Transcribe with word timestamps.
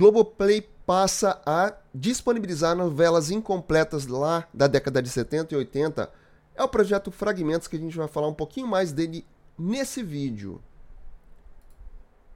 Globoplay 0.00 0.66
passa 0.86 1.42
a 1.44 1.74
disponibilizar 1.94 2.74
novelas 2.74 3.30
incompletas 3.30 4.06
lá 4.06 4.48
da 4.52 4.66
década 4.66 5.02
de 5.02 5.10
70 5.10 5.52
e 5.52 5.58
80. 5.58 6.10
É 6.54 6.64
o 6.64 6.68
projeto 6.68 7.10
Fragmentos 7.10 7.68
que 7.68 7.76
a 7.76 7.78
gente 7.78 7.98
vai 7.98 8.08
falar 8.08 8.26
um 8.26 8.32
pouquinho 8.32 8.66
mais 8.66 8.92
dele 8.92 9.26
nesse 9.58 10.02
vídeo. 10.02 10.62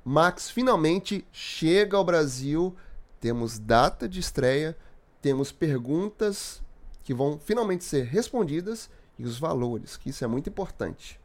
Max 0.04 0.50
finalmente 0.50 1.26
chega 1.32 1.96
ao 1.96 2.04
Brasil. 2.04 2.76
Temos 3.18 3.58
data 3.58 4.06
de 4.06 4.20
estreia, 4.20 4.76
temos 5.22 5.50
perguntas 5.50 6.62
que 7.02 7.14
vão 7.14 7.38
finalmente 7.38 7.82
ser 7.82 8.04
respondidas 8.04 8.90
e 9.18 9.24
os 9.24 9.38
valores, 9.38 9.96
que 9.96 10.10
isso 10.10 10.22
é 10.22 10.26
muito 10.26 10.50
importante. 10.50 11.18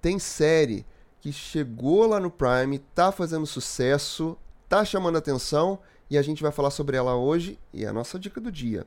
Tem 0.00 0.16
série 0.20 0.86
que 1.26 1.32
chegou 1.32 2.06
lá 2.06 2.20
no 2.20 2.30
Prime, 2.30 2.78
tá 2.78 3.10
fazendo 3.10 3.44
sucesso, 3.46 4.38
tá 4.68 4.84
chamando 4.84 5.18
atenção 5.18 5.80
e 6.08 6.16
a 6.16 6.22
gente 6.22 6.40
vai 6.40 6.52
falar 6.52 6.70
sobre 6.70 6.96
ela 6.96 7.16
hoje 7.16 7.58
e 7.72 7.84
é 7.84 7.88
a 7.88 7.92
nossa 7.92 8.16
dica 8.16 8.40
do 8.40 8.52
dia. 8.52 8.86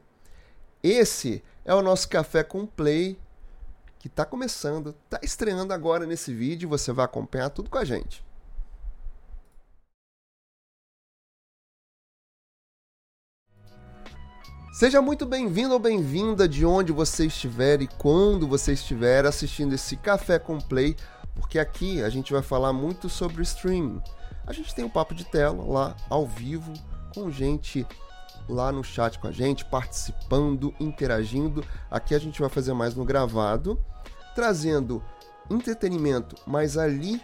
Esse 0.82 1.44
é 1.66 1.76
o 1.76 1.82
nosso 1.82 2.08
café 2.08 2.42
com 2.42 2.66
play 2.66 3.20
que 4.00 4.08
está 4.08 4.24
começando, 4.24 4.96
está 5.04 5.20
estreando 5.22 5.74
agora 5.74 6.06
nesse 6.06 6.34
vídeo. 6.34 6.70
Você 6.70 6.94
vai 6.94 7.04
acompanhar 7.04 7.50
tudo 7.50 7.70
com 7.70 7.78
a 7.78 7.84
gente. 7.84 8.24
Seja 14.72 15.02
muito 15.02 15.26
bem-vindo 15.26 15.74
ou 15.74 15.80
bem-vinda 15.80 16.48
de 16.48 16.66
onde 16.66 16.94
você 16.94 17.26
estiver 17.26 17.82
e 17.82 17.88
quando 17.88 18.48
você 18.48 18.72
estiver 18.72 19.26
assistindo 19.26 19.74
esse 19.74 19.98
Café 19.98 20.40
com 20.40 20.58
Play, 20.58 20.96
porque 21.40 21.58
aqui 21.58 22.04
a 22.04 22.10
gente 22.10 22.34
vai 22.34 22.42
falar 22.42 22.74
muito 22.74 23.10
sobre 23.10 23.42
streaming. 23.44 24.02
A 24.46 24.54
gente 24.54 24.74
tem 24.76 24.84
um 24.84 24.90
papo 24.90 25.16
de 25.16 25.24
tela 25.24 25.64
lá 25.64 25.96
ao 26.10 26.26
vivo 26.26 26.74
com 27.14 27.32
gente 27.32 27.86
lá 28.48 28.72
no 28.72 28.84
chat 28.84 29.20
com 29.20 29.28
a 29.28 29.32
gente, 29.32 29.64
participando, 29.64 30.74
interagindo. 30.80 31.64
Aqui 31.90 32.16
a 32.16 32.20
gente 32.20 32.40
vai 32.40 32.50
fazer 32.50 32.74
mais 32.74 32.96
no 32.96 33.06
gravado, 33.06 33.80
trazendo 34.36 35.04
entretenimento, 35.50 36.36
mas 36.46 36.78
ali 36.78 37.22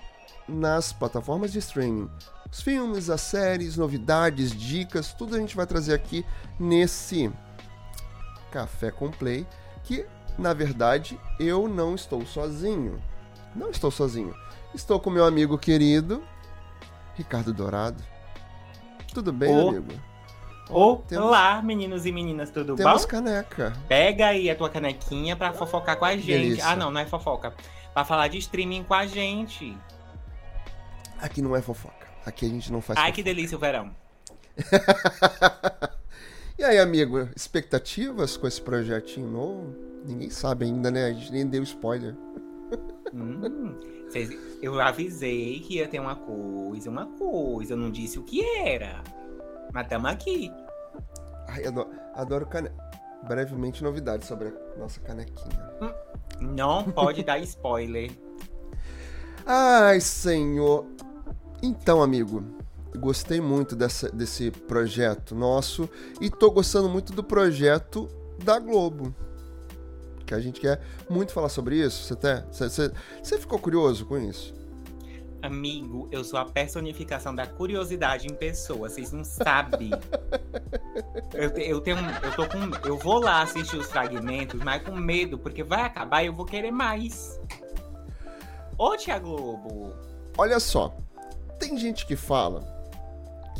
nas 0.48 0.94
plataformas 0.94 1.52
de 1.52 1.60
streaming. 1.60 2.10
Os 2.52 2.62
filmes, 2.62 3.10
as 3.10 3.22
séries, 3.22 3.76
novidades, 3.76 4.52
dicas, 4.52 5.14
tudo 5.14 5.36
a 5.36 5.40
gente 5.40 5.56
vai 5.56 5.66
trazer 5.66 5.94
aqui 5.94 6.26
nesse 6.60 7.32
Café 8.52 8.92
com 8.92 9.10
Play, 9.10 9.46
que 9.84 10.06
na 10.38 10.54
verdade 10.54 11.20
eu 11.40 11.68
não 11.68 11.96
estou 11.96 12.26
sozinho. 12.26 13.02
Não 13.56 13.70
estou 13.70 13.90
sozinho. 13.90 14.36
Estou 14.74 15.00
com 15.00 15.10
meu 15.10 15.26
amigo 15.26 15.58
querido 15.58 16.22
Ricardo 17.16 17.54
Dourado. 17.54 18.04
Tudo 19.14 19.32
bem, 19.32 19.56
oh. 19.56 19.70
amigo? 19.70 19.94
Oh, 20.70 20.98
temos... 20.98 21.26
Olá, 21.26 21.62
meninos 21.62 22.06
e 22.06 22.12
meninas, 22.12 22.50
tudo 22.50 22.76
temos 22.76 22.80
bom? 22.80 22.86
Temos 22.86 23.06
caneca. 23.06 23.74
Pega 23.88 24.28
aí 24.28 24.50
a 24.50 24.56
tua 24.56 24.70
canequinha 24.70 25.36
pra 25.36 25.54
fofocar 25.54 25.98
com 25.98 26.06
a 26.06 26.16
gente. 26.16 26.26
Delícia. 26.26 26.68
Ah, 26.68 26.76
não, 26.76 26.92
não 26.92 27.00
é 27.00 27.06
fofoca. 27.06 27.54
Pra 27.94 28.04
falar 28.04 28.28
de 28.28 28.38
streaming 28.40 28.84
com 28.84 28.94
a 28.94 29.06
gente. 29.06 29.78
Aqui 31.20 31.42
não 31.42 31.56
é 31.56 31.62
fofoca. 31.62 32.08
Aqui 32.26 32.46
a 32.46 32.50
gente 32.50 32.72
não 32.72 32.82
faz 32.82 32.98
Ai, 32.98 33.06
fofoca. 33.06 33.16
que 33.16 33.24
delícia 33.24 33.56
o 33.56 33.60
verão. 33.60 33.96
e 36.58 36.64
aí, 36.64 36.80
amigo, 36.80 37.30
expectativas 37.36 38.36
com 38.36 38.48
esse 38.48 38.62
projetinho 38.62 39.28
novo? 39.28 39.76
Ninguém 40.04 40.30
sabe 40.30 40.66
ainda, 40.66 40.92
né? 40.92 41.06
A 41.06 41.14
gente 41.14 41.32
nem 41.32 41.48
deu 41.48 41.64
spoiler. 41.64 42.16
Hum, 43.14 43.76
eu 44.62 44.80
avisei 44.80 45.60
que 45.60 45.76
ia 45.76 45.88
ter 45.88 46.00
uma 46.00 46.16
coisa, 46.16 46.90
uma 46.90 47.06
coisa. 47.06 47.74
Eu 47.74 47.78
não 47.78 47.92
disse 47.92 48.20
o 48.20 48.24
que 48.24 48.44
era. 48.44 49.04
Mas 49.74 49.84
estamos 49.84 50.10
aqui. 50.12 50.52
Ai, 51.48 51.66
adoro, 51.66 51.90
adoro 52.14 52.46
cane... 52.48 52.70
Brevemente 53.28 53.84
novidades 53.84 54.28
sobre 54.28 54.50
a 54.50 54.80
nossa 54.80 55.00
canequinha. 55.00 55.72
Hum, 55.82 55.92
não 56.42 56.84
pode 56.92 57.24
dar 57.24 57.40
spoiler. 57.40 58.12
Ai, 59.44 60.00
senhor. 60.00 60.86
Então, 61.64 62.04
amigo, 62.04 62.44
gostei 62.98 63.42
muito 63.42 63.76
dessa, 63.76 64.10
desse 64.10 64.52
projeto 64.52 65.34
nosso 65.34 65.90
e 66.22 66.30
tô 66.30 66.52
gostando 66.52 66.88
muito 66.88 67.14
do 67.14 67.24
projeto 67.24 68.08
da 68.44 68.60
Globo. 68.60 69.16
Que 70.26 70.34
a 70.34 70.40
gente 70.40 70.60
quer 70.60 70.82
muito 71.10 71.32
falar 71.32 71.50
sobre 71.50 71.76
isso. 71.78 72.04
Você, 72.04 72.16
tá, 72.16 72.46
você, 72.52 72.70
você, 72.70 72.92
você 73.22 73.38
ficou 73.38 73.60
curioso 73.60 74.06
com 74.06 74.18
isso? 74.18 74.54
Amigo, 75.42 76.08
eu 76.12 76.24
sou 76.24 76.40
a 76.40 76.46
personificação 76.46 77.36
da 77.36 77.46
curiosidade 77.46 78.26
em 78.26 78.34
pessoa, 78.34 78.90
vocês 78.90 79.12
não 79.12 79.24
sabem. 79.24 79.92
eu, 81.34 81.50
eu 81.52 81.82
tenho. 81.82 81.98
Eu 82.24 82.36
tô 82.36 82.48
com. 82.48 82.88
Eu 82.88 82.98
vou 82.98 83.20
lá 83.20 83.44
assistir 83.44 83.78
os 83.78 83.86
fragmentos, 83.86 84.60
mas 84.64 84.82
com 84.82 84.96
medo, 84.96 85.38
porque 85.38 85.64
vai 85.64 85.84
acabar 85.84 86.24
e 86.24 86.28
eu 86.28 86.34
vou 86.34 86.46
querer 86.46 86.72
mais. 86.72 87.40
Ô, 88.76 88.98
Tia 88.98 89.20
Globo! 89.20 89.94
Olha 90.38 90.60
só, 90.60 90.98
tem 91.60 91.78
gente 91.78 92.06
que 92.08 92.16
fala 92.16 92.62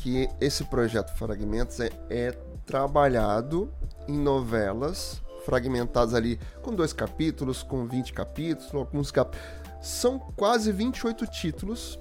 que 0.02 0.28
esse 0.42 0.64
projeto 0.66 1.16
Fragmentos 1.16 1.80
é, 1.80 1.90
é 2.10 2.32
trabalhado 2.66 3.72
em 4.08 4.18
novelas 4.18 5.22
fragmentadas 5.46 6.14
ali 6.14 6.40
com 6.62 6.74
dois 6.74 6.92
capítulos, 6.92 7.64
com 7.64 7.88
20 7.88 8.14
capítulos, 8.14 8.74
alguns 8.74 9.12
capítulos 9.12 9.66
são 9.82 10.18
quase 10.18 10.72
28 10.72 11.28
títulos 11.28 12.00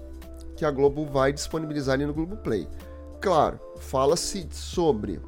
que 0.57 0.65
a 0.65 0.71
Globo 0.71 1.05
vai 1.05 1.33
disponibilizar 1.33 1.95
ali 1.95 2.07
no 2.07 2.15
Globoplay. 2.15 2.67
Claro, 3.21 3.61
fala-se 3.79 4.49
sobre 4.51 5.21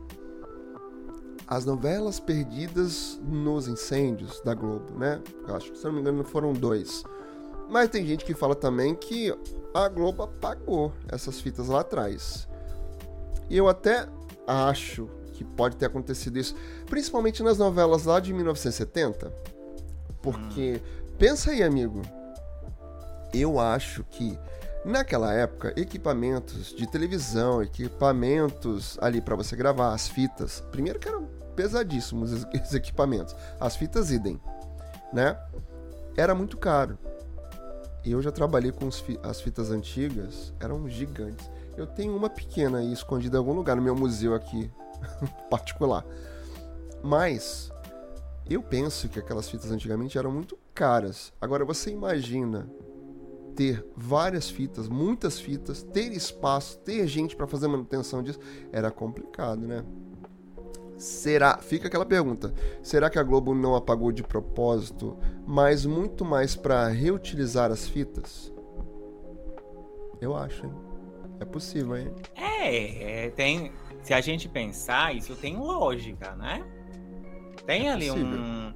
as 1.46 1.64
novelas 1.64 2.18
perdidas 2.18 3.20
nos 3.22 3.68
incêndios 3.68 4.40
da 4.40 4.54
Globo, 4.54 4.98
né? 4.98 5.20
Acho 5.48 5.70
que, 5.70 5.78
se 5.78 5.84
não 5.84 5.92
me 5.92 6.00
engano, 6.00 6.24
foram 6.24 6.52
dois. 6.52 7.04
Mas 7.68 7.90
tem 7.90 8.06
gente 8.06 8.24
que 8.24 8.34
fala 8.34 8.54
também 8.54 8.94
que 8.94 9.34
a 9.74 9.88
Globo 9.88 10.22
apagou 10.22 10.92
essas 11.08 11.40
fitas 11.40 11.68
lá 11.68 11.80
atrás. 11.80 12.48
E 13.50 13.56
eu 13.56 13.68
até 13.68 14.08
acho 14.46 15.08
que 15.36 15.44
pode 15.44 15.76
ter 15.76 15.86
acontecido 15.86 16.38
isso, 16.38 16.56
principalmente 16.86 17.42
nas 17.42 17.58
novelas 17.58 18.04
lá 18.04 18.18
de 18.18 18.32
1970. 18.32 19.32
Porque, 20.22 20.80
hum. 20.82 21.12
pensa 21.18 21.50
aí, 21.50 21.62
amigo, 21.62 22.02
eu 23.32 23.60
acho 23.60 24.02
que 24.04 24.38
naquela 24.84 25.32
época 25.32 25.72
equipamentos 25.76 26.74
de 26.74 26.86
televisão, 26.86 27.62
equipamentos 27.62 28.96
ali 29.00 29.20
para 29.20 29.36
você 29.36 29.54
gravar 29.54 29.92
as 29.92 30.08
fitas, 30.08 30.60
primeiro 30.70 30.98
que 30.98 31.08
eram 31.08 31.26
pesadíssimos 31.54 32.32
esses 32.54 32.72
equipamentos, 32.74 33.34
as 33.60 33.76
fitas 33.76 34.10
idem, 34.10 34.40
né? 35.12 35.38
Era 36.16 36.34
muito 36.34 36.56
caro. 36.56 36.98
Eu 38.04 38.22
já 38.22 38.30
trabalhei 38.30 38.70
com 38.70 38.88
as 38.88 39.40
fitas 39.40 39.70
antigas, 39.70 40.54
eram 40.60 40.88
gigantes. 40.88 41.50
Eu 41.76 41.86
tenho 41.86 42.16
uma 42.16 42.30
pequena 42.30 42.78
aí 42.78 42.92
escondida 42.92 43.36
em 43.36 43.38
algum 43.38 43.52
lugar 43.52 43.76
no 43.76 43.82
meu 43.82 43.94
museu 43.94 44.34
aqui 44.34 44.70
particular. 45.50 46.04
Mas 47.02 47.70
eu 48.48 48.62
penso 48.62 49.08
que 49.08 49.18
aquelas 49.18 49.48
fitas 49.48 49.70
antigamente 49.70 50.18
eram 50.18 50.30
muito 50.30 50.58
caras. 50.74 51.32
Agora 51.40 51.64
você 51.64 51.90
imagina 51.90 52.68
ter 53.56 53.84
várias 53.96 54.50
fitas, 54.50 54.86
muitas 54.86 55.40
fitas, 55.40 55.82
ter 55.82 56.12
espaço, 56.12 56.78
ter 56.80 57.06
gente 57.06 57.34
para 57.34 57.46
fazer 57.46 57.66
manutenção 57.66 58.22
disso, 58.22 58.38
era 58.70 58.90
complicado, 58.90 59.66
né? 59.66 59.82
Será? 60.98 61.58
Fica 61.58 61.88
aquela 61.88 62.06
pergunta. 62.06 62.54
Será 62.82 63.10
que 63.10 63.18
a 63.18 63.22
Globo 63.22 63.54
não 63.54 63.74
apagou 63.74 64.12
de 64.12 64.22
propósito, 64.22 65.16
mas 65.46 65.84
muito 65.84 66.24
mais 66.24 66.54
para 66.54 66.86
reutilizar 66.88 67.70
as 67.70 67.88
fitas? 67.88 68.52
Eu 70.20 70.34
acho, 70.36 70.66
hein? 70.66 70.85
É 71.40 71.44
possível, 71.44 71.96
hein? 71.96 72.12
É, 72.34 73.26
é, 73.26 73.30
tem. 73.30 73.72
Se 74.02 74.14
a 74.14 74.20
gente 74.20 74.48
pensar, 74.48 75.14
isso 75.14 75.34
tem 75.34 75.56
lógica, 75.56 76.34
né? 76.36 76.64
Tem 77.66 77.88
é 77.88 77.92
ali 77.92 78.10
um. 78.10 78.72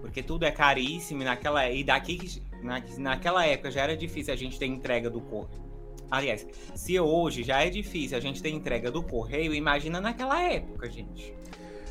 Porque 0.00 0.22
tudo 0.22 0.44
é 0.44 0.50
caríssimo 0.50 1.22
e 1.22 1.24
naquela. 1.24 1.68
E 1.70 1.82
daqui 1.82 2.42
na, 2.62 2.82
naquela 2.98 3.46
época 3.46 3.70
já 3.70 3.82
era 3.82 3.96
difícil 3.96 4.32
a 4.32 4.36
gente 4.36 4.58
ter 4.58 4.66
entrega 4.66 5.10
do 5.10 5.20
correio. 5.20 5.68
Aliás, 6.10 6.46
se 6.74 6.98
hoje 6.98 7.42
já 7.42 7.62
é 7.62 7.68
difícil 7.68 8.16
a 8.16 8.20
gente 8.20 8.42
ter 8.42 8.50
entrega 8.50 8.90
do 8.90 9.02
correio, 9.02 9.52
imagina 9.54 10.00
naquela 10.00 10.40
época, 10.42 10.90
gente. 10.90 11.34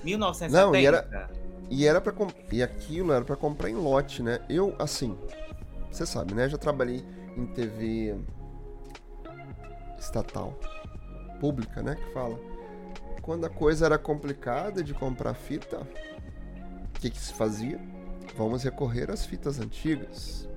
1970. 0.04 0.66
Não, 0.66 0.76
e 0.76 0.86
era, 0.86 1.30
e 1.70 1.86
era 1.86 2.02
para 2.02 2.14
e 2.52 2.64
aquilo 2.64 3.12
era 3.12 3.24
para 3.24 3.36
comprar 3.36 3.70
em 3.70 3.76
lote, 3.76 4.24
né? 4.24 4.40
Eu, 4.50 4.76
assim, 4.80 5.16
você 5.92 6.06
sabe, 6.06 6.34
né? 6.34 6.50
Já 6.50 6.58
trabalhei 6.58 7.04
em 7.36 7.46
TV 7.48 8.16
estatal, 10.07 10.57
pública, 11.39 11.81
né? 11.81 11.95
Que 11.95 12.13
fala. 12.13 12.39
Quando 13.21 13.45
a 13.45 13.50
coisa 13.50 13.86
era 13.86 13.98
complicada 13.98 14.83
de 14.83 14.94
comprar 14.94 15.33
fita, 15.33 15.80
o 15.80 17.00
que, 17.00 17.09
que 17.09 17.19
se 17.19 17.33
fazia? 17.33 17.80
Vamos 18.36 18.63
recorrer 18.63 19.12
às 19.12 19.25
fitas 19.25 19.59
antigas. 19.59 20.48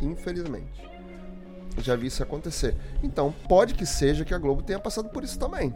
Infelizmente. 0.00 0.82
Já 1.78 1.96
vi 1.96 2.06
isso 2.06 2.22
acontecer. 2.22 2.76
Então, 3.02 3.32
pode 3.48 3.74
que 3.74 3.84
seja 3.84 4.24
que 4.24 4.32
a 4.32 4.38
Globo 4.38 4.62
tenha 4.62 4.78
passado 4.78 5.08
por 5.08 5.24
isso 5.24 5.38
também. 5.38 5.74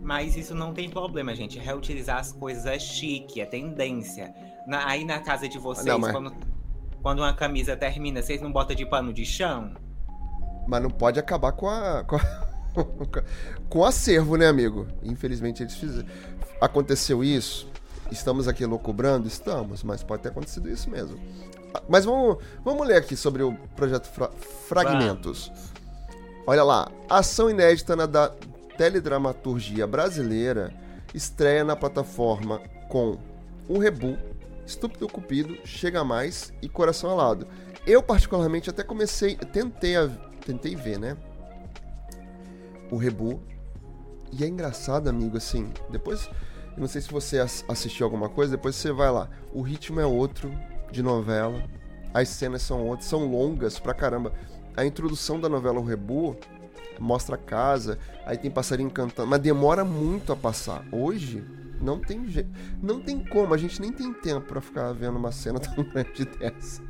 Mas 0.00 0.36
isso 0.36 0.54
não 0.54 0.72
tem 0.72 0.88
problema, 0.90 1.34
gente. 1.34 1.58
Reutilizar 1.58 2.18
as 2.18 2.32
coisas 2.32 2.66
é 2.66 2.78
chique, 2.78 3.40
é 3.40 3.46
tendência. 3.46 4.34
Na, 4.66 4.88
aí 4.88 5.04
na 5.04 5.20
casa 5.20 5.48
de 5.48 5.58
vocês, 5.58 5.86
não, 5.86 5.98
mas... 5.98 6.12
quando, 6.12 6.34
quando 7.02 7.18
uma 7.20 7.34
camisa 7.34 7.76
termina, 7.76 8.22
vocês 8.22 8.40
não 8.40 8.52
botam 8.52 8.74
de 8.74 8.84
pano 8.86 9.12
de 9.12 9.24
chão? 9.24 9.74
Mas 10.66 10.82
não 10.82 10.90
pode 10.90 11.18
acabar 11.18 11.52
com 11.52 11.68
a. 11.68 12.04
Com, 12.74 12.80
a, 12.80 13.22
com 13.68 13.78
o 13.78 13.84
acervo, 13.84 14.36
né, 14.36 14.48
amigo? 14.48 14.88
Infelizmente 15.00 15.62
eles 15.62 15.76
fizeram. 15.76 16.08
Aconteceu 16.60 17.22
isso? 17.22 17.68
Estamos 18.10 18.48
aqui 18.48 18.66
loucubrando? 18.66 19.28
Estamos, 19.28 19.84
mas 19.84 20.02
pode 20.02 20.22
ter 20.22 20.30
acontecido 20.30 20.68
isso 20.68 20.90
mesmo. 20.90 21.16
Mas 21.88 22.04
vamos, 22.04 22.38
vamos 22.64 22.84
ler 22.84 22.96
aqui 22.96 23.14
sobre 23.14 23.44
o 23.44 23.54
projeto 23.76 24.08
Fra 24.08 24.28
Fragmentos. 24.66 25.52
Olha 26.44 26.64
lá, 26.64 26.90
ação 27.08 27.48
inédita 27.48 27.94
na 27.94 28.06
da 28.06 28.32
teledramaturgia 28.76 29.86
brasileira 29.86 30.74
estreia 31.14 31.64
na 31.64 31.76
plataforma 31.76 32.60
com 32.88 33.16
o 33.68 33.78
Rebu, 33.78 34.18
Estúpido 34.66 35.08
Cupido, 35.08 35.56
Chega 35.64 36.04
Mais 36.04 36.52
e 36.60 36.68
Coração 36.68 37.10
Alado. 37.10 37.46
Eu, 37.86 38.02
particularmente, 38.02 38.68
até 38.68 38.82
comecei, 38.82 39.36
tentei, 39.36 39.96
a, 39.96 40.10
tentei 40.44 40.76
ver, 40.76 40.98
né? 40.98 41.16
O 42.90 42.96
Rebu. 42.96 43.40
E 44.32 44.44
é 44.44 44.46
engraçado, 44.46 45.08
amigo, 45.08 45.36
assim. 45.36 45.72
Depois, 45.90 46.28
eu 46.76 46.80
não 46.80 46.88
sei 46.88 47.00
se 47.00 47.10
você 47.10 47.38
assistiu 47.38 48.04
alguma 48.04 48.28
coisa, 48.28 48.56
depois 48.56 48.74
você 48.74 48.92
vai 48.92 49.10
lá. 49.10 49.28
O 49.52 49.62
ritmo 49.62 50.00
é 50.00 50.06
outro 50.06 50.50
de 50.90 51.02
novela. 51.02 51.62
As 52.12 52.28
cenas 52.28 52.62
são 52.62 52.86
outras, 52.86 53.08
são 53.08 53.26
longas 53.26 53.78
pra 53.78 53.94
caramba. 53.94 54.32
A 54.76 54.84
introdução 54.84 55.40
da 55.40 55.48
novela 55.48 55.78
O 55.78 55.84
Rebu 55.84 56.36
mostra 56.98 57.34
a 57.36 57.38
casa, 57.38 57.98
aí 58.24 58.36
tem 58.36 58.50
passarinho 58.50 58.90
cantando, 58.90 59.28
mas 59.28 59.40
demora 59.40 59.84
muito 59.84 60.32
a 60.32 60.36
passar. 60.36 60.84
Hoje, 60.92 61.44
não 61.80 61.98
tem 61.98 62.28
jeito. 62.28 62.50
Não 62.82 63.00
tem 63.00 63.24
como, 63.24 63.52
a 63.52 63.58
gente 63.58 63.80
nem 63.80 63.92
tem 63.92 64.12
tempo 64.12 64.46
para 64.46 64.60
ficar 64.60 64.92
vendo 64.92 65.16
uma 65.16 65.32
cena 65.32 65.58
tão 65.60 65.84
grande 65.84 66.24
dessa. 66.24 66.82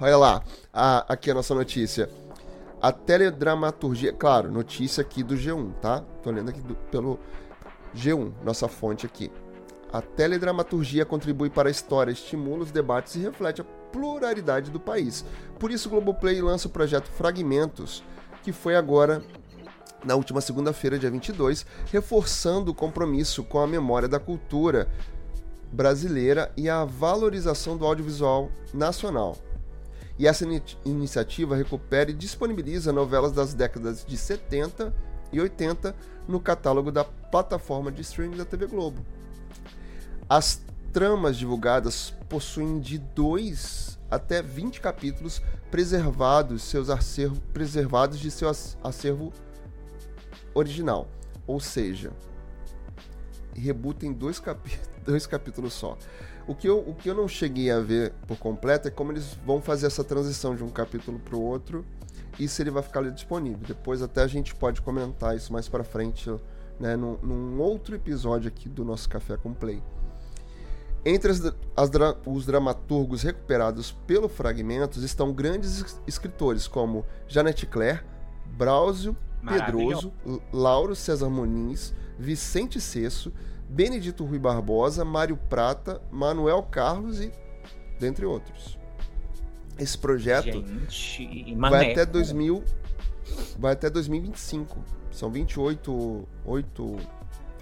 Olha 0.00 0.16
lá, 0.16 0.44
a, 0.72 1.12
aqui 1.12 1.30
a 1.30 1.34
nossa 1.34 1.54
notícia. 1.54 2.08
A 2.80 2.90
teledramaturgia, 2.90 4.10
claro, 4.10 4.50
notícia 4.50 5.02
aqui 5.02 5.22
do 5.22 5.34
G1, 5.34 5.74
tá? 5.82 6.00
Tô 6.22 6.30
lendo 6.30 6.48
aqui 6.48 6.62
do, 6.62 6.74
pelo 6.74 7.18
G1, 7.94 8.32
nossa 8.42 8.68
fonte 8.68 9.04
aqui. 9.04 9.30
A 9.92 10.00
teledramaturgia 10.00 11.04
contribui 11.04 11.50
para 11.50 11.68
a 11.68 11.70
história, 11.70 12.10
estimula 12.10 12.62
os 12.62 12.70
debates 12.70 13.16
e 13.16 13.18
reflete 13.18 13.60
a 13.60 13.64
pluralidade 13.64 14.70
do 14.70 14.80
país. 14.80 15.24
Por 15.58 15.70
isso, 15.70 15.88
o 15.88 15.90
Globoplay 15.90 16.40
lança 16.40 16.68
o 16.68 16.70
projeto 16.70 17.10
Fragmentos, 17.10 18.02
que 18.42 18.52
foi 18.52 18.74
agora 18.76 19.22
na 20.02 20.14
última 20.14 20.40
segunda-feira, 20.40 20.98
dia 20.98 21.10
22, 21.10 21.66
reforçando 21.92 22.70
o 22.70 22.74
compromisso 22.74 23.44
com 23.44 23.58
a 23.58 23.66
memória 23.66 24.08
da 24.08 24.18
cultura 24.18 24.88
brasileira 25.70 26.50
e 26.56 26.70
a 26.70 26.84
valorização 26.84 27.76
do 27.76 27.84
audiovisual 27.84 28.50
nacional. 28.72 29.36
E 30.20 30.26
essa 30.26 30.44
in 30.44 30.60
iniciativa 30.84 31.56
recupera 31.56 32.10
e 32.10 32.12
disponibiliza 32.12 32.92
novelas 32.92 33.32
das 33.32 33.54
décadas 33.54 34.04
de 34.04 34.18
70 34.18 34.94
e 35.32 35.40
80 35.40 35.96
no 36.28 36.38
catálogo 36.38 36.92
da 36.92 37.02
plataforma 37.04 37.90
de 37.90 38.02
streaming 38.02 38.36
da 38.36 38.44
TV 38.44 38.66
Globo. 38.66 39.00
As 40.28 40.60
tramas 40.92 41.38
divulgadas 41.38 42.12
possuem 42.28 42.80
de 42.80 42.98
2 42.98 43.98
até 44.10 44.42
20 44.42 44.82
capítulos 44.82 45.40
preservados, 45.70 46.64
seus 46.64 46.90
acervo, 46.90 47.40
preservados 47.54 48.18
de 48.18 48.30
seu 48.30 48.50
acervo 48.84 49.32
original. 50.52 51.08
Ou 51.46 51.60
seja, 51.60 52.12
Reboot 53.54 54.00
tem 54.00 54.12
dois, 54.12 54.38
capi 54.38 54.78
dois 55.10 55.26
capítulos 55.26 55.72
só. 55.72 55.96
O 56.46 56.54
que, 56.54 56.68
eu, 56.68 56.78
o 56.78 56.94
que 56.94 57.08
eu 57.08 57.14
não 57.14 57.28
cheguei 57.28 57.70
a 57.70 57.80
ver 57.80 58.12
por 58.26 58.36
completo 58.38 58.88
é 58.88 58.90
como 58.90 59.12
eles 59.12 59.38
vão 59.44 59.60
fazer 59.60 59.86
essa 59.86 60.02
transição 60.02 60.54
de 60.56 60.64
um 60.64 60.70
capítulo 60.70 61.18
para 61.18 61.36
o 61.36 61.42
outro 61.42 61.84
e 62.38 62.48
se 62.48 62.62
ele 62.62 62.70
vai 62.70 62.82
ficar 62.82 63.00
ali 63.00 63.10
disponível. 63.10 63.60
Depois 63.66 64.02
até 64.02 64.22
a 64.22 64.26
gente 64.26 64.54
pode 64.54 64.80
comentar 64.80 65.36
isso 65.36 65.52
mais 65.52 65.68
para 65.68 65.84
frente, 65.84 66.30
né, 66.78 66.96
num, 66.96 67.16
num, 67.22 67.60
outro 67.60 67.94
episódio 67.94 68.48
aqui 68.48 68.68
do 68.68 68.84
nosso 68.84 69.08
Café 69.08 69.36
com 69.36 69.52
Play. 69.52 69.82
Entre 71.04 71.30
as, 71.30 71.40
as, 71.76 71.90
os 72.26 72.46
dramaturgos 72.46 73.22
recuperados 73.22 73.92
pelo 74.06 74.28
Fragmentos 74.28 75.02
estão 75.02 75.32
grandes 75.32 76.00
escritores 76.06 76.66
como 76.66 77.04
Janet 77.26 77.66
Clare, 77.66 78.00
Braulio 78.46 79.16
Pedroso, 79.46 80.12
Lauro 80.52 80.94
César 80.94 81.30
Muniz, 81.30 81.94
Vicente 82.18 82.80
Cesso, 82.80 83.32
Benedito 83.70 84.24
Rui 84.24 84.38
Barbosa, 84.38 85.04
Mário 85.04 85.36
Prata, 85.36 86.02
Manuel 86.10 86.60
Carlos 86.64 87.20
e 87.20 87.32
dentre 88.00 88.26
outros. 88.26 88.76
Esse 89.78 89.96
projeto 89.96 90.64
Gente, 90.66 91.54
vai 91.54 91.92
até 91.92 92.04
2000 92.04 92.64
vai 93.56 93.72
até 93.74 93.88
2025. 93.88 94.76
São 95.12 95.30
28 95.30 96.28
8 96.44 96.96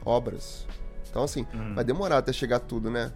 obras. 0.02 0.66
Então 1.10 1.22
assim, 1.22 1.46
hum. 1.54 1.74
vai 1.74 1.84
demorar 1.84 2.18
até 2.18 2.32
chegar 2.32 2.60
tudo, 2.60 2.90
né? 2.90 3.12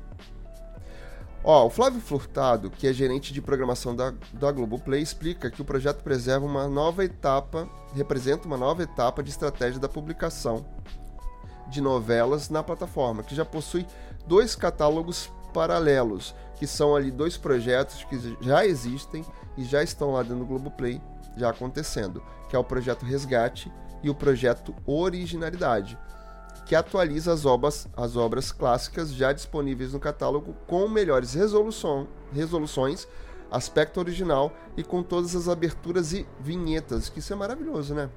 Ó, 1.42 1.66
o 1.66 1.70
Flávio 1.70 2.00
Furtado, 2.00 2.70
que 2.70 2.86
é 2.86 2.92
gerente 2.92 3.32
de 3.32 3.40
programação 3.40 3.96
da, 3.96 4.12
da 4.34 4.52
Globoplay, 4.52 5.00
explica 5.02 5.50
que 5.50 5.60
o 5.60 5.64
projeto 5.64 6.02
preserva 6.04 6.44
uma 6.46 6.68
nova 6.68 7.04
etapa, 7.04 7.68
representa 7.94 8.46
uma 8.46 8.56
nova 8.56 8.82
etapa 8.82 9.22
de 9.22 9.30
estratégia 9.30 9.80
da 9.80 9.88
publicação 9.88 10.64
de 11.72 11.80
novelas 11.80 12.48
na 12.48 12.62
plataforma, 12.62 13.22
que 13.22 13.34
já 13.34 13.44
possui 13.44 13.86
dois 14.26 14.54
catálogos 14.54 15.30
paralelos, 15.52 16.34
que 16.56 16.66
são 16.66 16.94
ali 16.94 17.10
dois 17.10 17.36
projetos 17.36 18.04
que 18.04 18.36
já 18.40 18.64
existem 18.64 19.24
e 19.56 19.64
já 19.64 19.82
estão 19.82 20.12
lá 20.12 20.22
dentro 20.22 20.38
do 20.38 20.46
Globoplay, 20.46 21.00
já 21.36 21.50
acontecendo, 21.50 22.22
que 22.48 22.54
é 22.54 22.58
o 22.58 22.64
projeto 22.64 23.04
Resgate 23.04 23.72
e 24.02 24.10
o 24.10 24.14
projeto 24.14 24.74
Originalidade 24.86 25.98
que 26.64 26.76
atualiza 26.76 27.32
as 27.32 27.44
obras, 27.44 27.88
as 27.96 28.16
obras 28.16 28.52
clássicas 28.52 29.12
já 29.12 29.32
disponíveis 29.32 29.92
no 29.92 30.00
catálogo 30.00 30.54
com 30.66 30.88
melhores 30.88 31.34
resolução, 31.34 32.06
resoluções, 32.32 33.06
aspecto 33.50 34.00
original 34.00 34.52
e 34.76 34.82
com 34.82 35.02
todas 35.02 35.34
as 35.34 35.48
aberturas 35.48 36.12
e 36.12 36.26
vinhetas, 36.40 37.08
que 37.08 37.18
isso 37.18 37.32
é 37.32 37.36
maravilhoso, 37.36 37.94
né? 37.94 38.08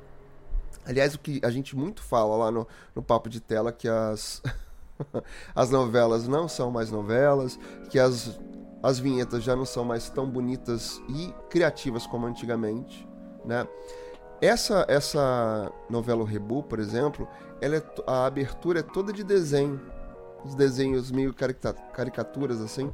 Aliás, 0.85 1.13
o 1.13 1.19
que 1.19 1.39
a 1.43 1.49
gente 1.49 1.75
muito 1.75 2.01
fala 2.01 2.35
lá 2.35 2.51
no, 2.51 2.67
no 2.95 3.01
papo 3.01 3.29
de 3.29 3.39
tela 3.39 3.71
que 3.71 3.87
as 3.87 4.41
as 5.53 5.69
novelas 5.69 6.27
não 6.27 6.47
são 6.47 6.71
mais 6.71 6.91
novelas, 6.91 7.59
que 7.89 7.99
as, 7.99 8.39
as 8.81 8.99
vinhetas 8.99 9.43
já 9.43 9.55
não 9.55 9.65
são 9.65 9.83
mais 9.83 10.09
tão 10.09 10.29
bonitas 10.29 11.01
e 11.09 11.33
criativas 11.49 12.05
como 12.05 12.25
antigamente, 12.25 13.07
né? 13.43 13.67
Essa, 14.41 14.85
essa 14.89 15.71
novela 15.89 16.21
o 16.21 16.25
Rebu, 16.25 16.61
por 16.63 16.79
exemplo, 16.79 17.27
ela 17.61 17.77
é, 17.77 17.83
a 18.05 18.25
abertura 18.25 18.81
é 18.81 18.83
toda 18.83 19.13
de 19.13 19.23
desenho. 19.23 19.79
Os 20.43 20.53
desenhos 20.53 21.09
meio 21.09 21.33
caricaturas 21.33 22.61
assim. 22.61 22.91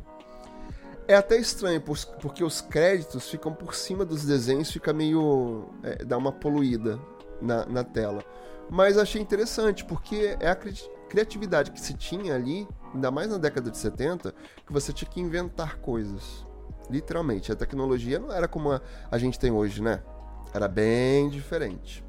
É 1.07 1.15
até 1.15 1.35
estranho, 1.37 1.81
porque 2.21 2.43
os 2.43 2.61
créditos 2.61 3.29
ficam 3.29 3.53
por 3.53 3.75
cima 3.75 4.05
dos 4.05 4.23
desenhos, 4.23 4.71
fica 4.71 4.93
meio. 4.93 5.67
É, 5.83 6.05
dá 6.05 6.15
uma 6.15 6.31
poluída 6.31 6.99
na, 7.41 7.65
na 7.65 7.83
tela. 7.83 8.23
Mas 8.69 8.97
achei 8.97 9.21
interessante, 9.21 9.83
porque 9.83 10.37
é 10.39 10.49
a 10.49 10.55
criatividade 11.09 11.71
que 11.71 11.79
se 11.81 11.93
tinha 11.93 12.35
ali, 12.35 12.67
ainda 12.93 13.11
mais 13.11 13.29
na 13.29 13.37
década 13.37 13.69
de 13.69 13.77
70, 13.77 14.33
que 14.65 14.71
você 14.71 14.93
tinha 14.93 15.09
que 15.09 15.19
inventar 15.19 15.77
coisas. 15.77 16.45
Literalmente. 16.89 17.51
A 17.51 17.55
tecnologia 17.55 18.19
não 18.19 18.31
era 18.31 18.47
como 18.47 18.71
a, 18.71 18.81
a 19.09 19.17
gente 19.17 19.39
tem 19.39 19.51
hoje, 19.51 19.81
né? 19.81 20.01
Era 20.53 20.67
bem 20.67 21.29
diferente. 21.29 22.03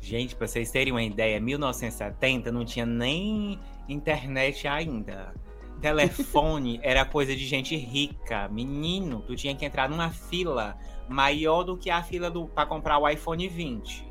Gente, 0.00 0.34
pra 0.34 0.48
vocês 0.48 0.70
terem 0.70 0.92
uma 0.92 1.02
ideia, 1.02 1.38
1970 1.38 2.50
não 2.50 2.64
tinha 2.64 2.84
nem 2.84 3.60
internet 3.88 4.66
ainda. 4.66 5.32
Telefone 5.80 6.80
era 6.84 7.04
coisa 7.04 7.36
de 7.36 7.46
gente 7.46 7.76
rica. 7.76 8.48
Menino, 8.48 9.22
tu 9.22 9.36
tinha 9.36 9.54
que 9.54 9.64
entrar 9.64 9.88
numa 9.88 10.10
fila 10.10 10.76
maior 11.08 11.62
do 11.62 11.76
que 11.76 11.90
a 11.90 12.02
fila 12.02 12.30
do 12.30 12.46
para 12.46 12.66
comprar 12.66 12.98
o 12.98 13.08
iPhone 13.08 13.46
20, 13.46 14.08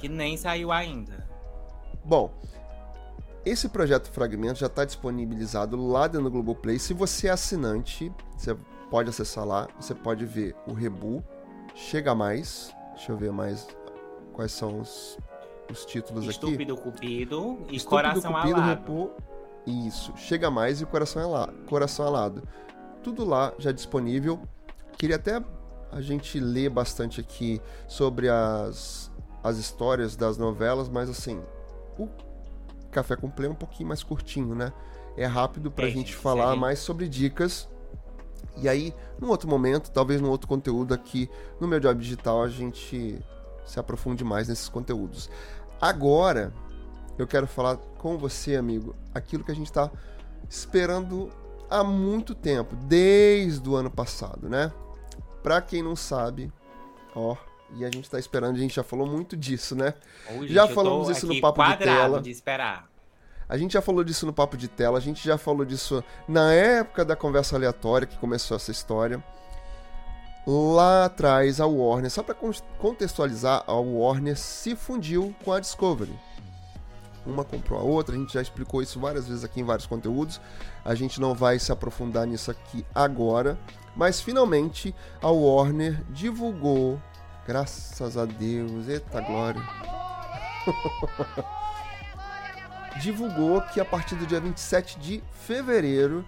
que 0.00 0.08
nem 0.08 0.36
saiu 0.36 0.72
ainda. 0.72 1.28
Bom, 2.04 2.32
esse 3.44 3.68
projeto 3.68 4.10
Fragmento 4.10 4.58
já 4.58 4.66
está 4.66 4.84
disponibilizado 4.84 5.76
lá 5.76 6.06
dentro 6.06 6.24
do 6.24 6.30
Globoplay. 6.30 6.78
Se 6.78 6.94
você 6.94 7.28
é 7.28 7.30
assinante, 7.30 8.12
você 8.36 8.56
pode 8.90 9.10
acessar 9.10 9.44
lá, 9.44 9.68
você 9.78 9.94
pode 9.94 10.24
ver 10.24 10.54
o 10.66 10.72
Rebu, 10.72 11.22
Chega 11.74 12.14
Mais, 12.14 12.74
Deixa 12.94 13.12
eu 13.12 13.16
ver 13.16 13.32
mais 13.32 13.66
quais 14.34 14.52
são 14.52 14.80
os, 14.80 15.16
os 15.70 15.86
títulos 15.86 16.26
Estúpido 16.26 16.74
aqui. 16.74 16.82
Cupido 16.82 17.58
e 17.70 17.76
Estúpido 17.76 17.88
Coração 17.88 18.32
Cupido, 18.34 18.56
Alado. 18.56 18.68
Repô, 18.68 19.10
isso, 19.66 20.12
Chega 20.16 20.50
Mais 20.50 20.82
e 20.82 20.86
Coração 20.86 21.22
Alado. 21.22 21.54
Coração 21.64 22.06
Alado. 22.06 22.42
Tudo 23.02 23.24
lá 23.24 23.54
já 23.58 23.72
disponível. 23.72 24.40
Queria 24.98 25.16
até 25.16 25.42
A 25.90 26.02
gente 26.02 26.38
lê 26.38 26.68
bastante 26.68 27.20
aqui 27.20 27.60
sobre 27.88 28.28
as, 28.28 29.09
as 29.42 29.56
histórias 29.56 30.16
das 30.16 30.36
novelas, 30.36 30.88
mas 30.88 31.08
assim, 31.08 31.40
o 31.98 32.08
Café 32.90 33.16
com 33.16 33.30
Play 33.30 33.48
é 33.48 33.52
um 33.52 33.56
pouquinho 33.56 33.88
mais 33.88 34.02
curtinho, 34.02 34.54
né? 34.54 34.72
É 35.16 35.26
rápido 35.26 35.70
pra 35.70 35.86
é, 35.86 35.90
gente 35.90 36.14
falar 36.14 36.56
mais 36.56 36.78
sobre 36.78 37.08
dicas. 37.08 37.68
E 38.56 38.68
aí, 38.68 38.94
num 39.18 39.28
outro 39.28 39.48
momento, 39.48 39.90
talvez 39.90 40.20
num 40.20 40.30
outro 40.30 40.48
conteúdo 40.48 40.92
aqui 40.92 41.30
no 41.60 41.68
meu 41.68 41.80
job 41.80 42.00
digital, 42.00 42.42
a 42.42 42.48
gente 42.48 43.18
se 43.64 43.78
aprofunde 43.78 44.24
mais 44.24 44.48
nesses 44.48 44.68
conteúdos. 44.68 45.30
Agora, 45.80 46.52
eu 47.16 47.26
quero 47.26 47.46
falar 47.46 47.76
com 47.76 48.18
você, 48.18 48.56
amigo, 48.56 48.94
aquilo 49.14 49.44
que 49.44 49.52
a 49.52 49.54
gente 49.54 49.66
está 49.66 49.90
esperando 50.48 51.30
há 51.68 51.84
muito 51.84 52.34
tempo, 52.34 52.74
desde 52.74 53.68
o 53.68 53.76
ano 53.76 53.90
passado, 53.90 54.48
né? 54.48 54.72
Pra 55.42 55.62
quem 55.62 55.82
não 55.82 55.94
sabe, 55.94 56.52
ó, 57.14 57.36
e 57.76 57.84
a 57.84 57.90
gente 57.90 58.04
está 58.04 58.18
esperando, 58.18 58.56
a 58.56 58.58
gente 58.58 58.74
já 58.74 58.82
falou 58.82 59.06
muito 59.06 59.36
disso, 59.36 59.74
né? 59.74 59.94
já 60.46 60.66
falamos 60.68 61.08
isso 61.08 61.26
no 61.26 61.40
papo 61.40 61.62
de 61.64 61.76
tela. 61.76 62.20
De 62.20 62.30
esperar. 62.30 62.88
A 63.48 63.56
gente 63.56 63.72
já 63.72 63.82
falou 63.82 64.04
disso 64.04 64.26
no 64.26 64.32
papo 64.32 64.56
de 64.56 64.68
tela, 64.68 64.98
a 64.98 65.00
gente 65.00 65.24
já 65.26 65.36
falou 65.36 65.64
disso 65.64 66.04
na 66.28 66.52
época 66.52 67.04
da 67.04 67.16
conversa 67.16 67.56
aleatória 67.56 68.06
que 68.06 68.16
começou 68.16 68.56
essa 68.56 68.70
história. 68.70 69.22
Lá 70.46 71.06
atrás, 71.06 71.60
a 71.60 71.66
Warner, 71.66 72.10
só 72.10 72.22
para 72.22 72.36
contextualizar, 72.78 73.64
a 73.66 73.74
Warner 73.74 74.36
se 74.38 74.74
fundiu 74.74 75.34
com 75.44 75.52
a 75.52 75.60
Discovery. 75.60 76.16
Uma 77.26 77.44
comprou 77.44 77.78
a 77.78 77.82
outra, 77.82 78.14
a 78.14 78.18
gente 78.18 78.32
já 78.32 78.40
explicou 78.40 78.82
isso 78.82 78.98
várias 78.98 79.28
vezes 79.28 79.44
aqui 79.44 79.60
em 79.60 79.64
vários 79.64 79.86
conteúdos. 79.86 80.40
A 80.84 80.94
gente 80.94 81.20
não 81.20 81.34
vai 81.34 81.58
se 81.58 81.70
aprofundar 81.70 82.26
nisso 82.26 82.50
aqui 82.50 82.86
agora, 82.94 83.58
mas 83.94 84.20
finalmente 84.20 84.94
a 85.20 85.28
Warner 85.28 86.02
divulgou, 86.10 87.00
graças 87.50 88.16
a 88.16 88.24
Deus, 88.24 88.86
eita 88.86 89.20
glória. 89.20 89.60
divulgou 93.02 93.60
que 93.60 93.80
a 93.80 93.84
partir 93.84 94.14
do 94.14 94.24
dia 94.24 94.40
27 94.40 95.00
de 95.00 95.20
fevereiro 95.32 96.24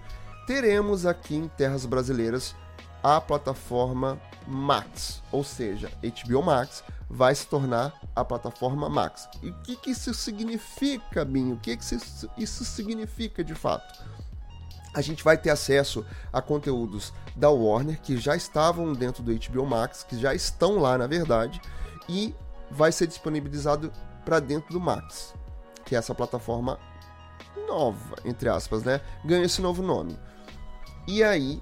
teremos 0.48 1.06
aqui 1.06 1.36
em 1.36 1.46
terras 1.46 1.86
brasileiras 1.86 2.56
a 3.04 3.20
plataforma 3.20 4.20
Max, 4.48 5.22
ou 5.30 5.44
seja, 5.44 5.92
HBO 6.02 6.42
Max 6.42 6.82
vai 7.08 7.32
se 7.36 7.46
tornar 7.46 7.94
a 8.16 8.24
plataforma 8.24 8.88
Max. 8.88 9.28
E 9.40 9.50
o 9.50 9.54
que, 9.62 9.76
que 9.76 9.90
isso 9.92 10.12
significa, 10.12 11.24
Binho? 11.24 11.54
O 11.54 11.58
que, 11.58 11.76
que 11.76 11.84
isso, 11.84 12.28
isso 12.36 12.64
significa 12.64 13.44
de 13.44 13.54
fato? 13.54 14.02
A 14.94 15.00
gente 15.00 15.24
vai 15.24 15.38
ter 15.38 15.50
acesso 15.50 16.04
a 16.32 16.42
conteúdos 16.42 17.12
da 17.34 17.50
Warner 17.50 18.00
que 18.00 18.16
já 18.16 18.36
estavam 18.36 18.92
dentro 18.92 19.22
do 19.22 19.32
HBO 19.32 19.66
Max, 19.66 20.04
que 20.04 20.18
já 20.18 20.34
estão 20.34 20.78
lá 20.78 20.98
na 20.98 21.06
verdade, 21.06 21.60
e 22.08 22.34
vai 22.70 22.92
ser 22.92 23.06
disponibilizado 23.06 23.92
para 24.24 24.38
dentro 24.40 24.72
do 24.72 24.80
Max, 24.80 25.34
que 25.84 25.94
é 25.94 25.98
essa 25.98 26.14
plataforma 26.14 26.78
nova, 27.66 28.16
entre 28.24 28.48
aspas, 28.48 28.82
né? 28.82 29.00
Ganha 29.24 29.44
esse 29.44 29.60
novo 29.60 29.82
nome. 29.82 30.18
E 31.06 31.22
aí 31.22 31.60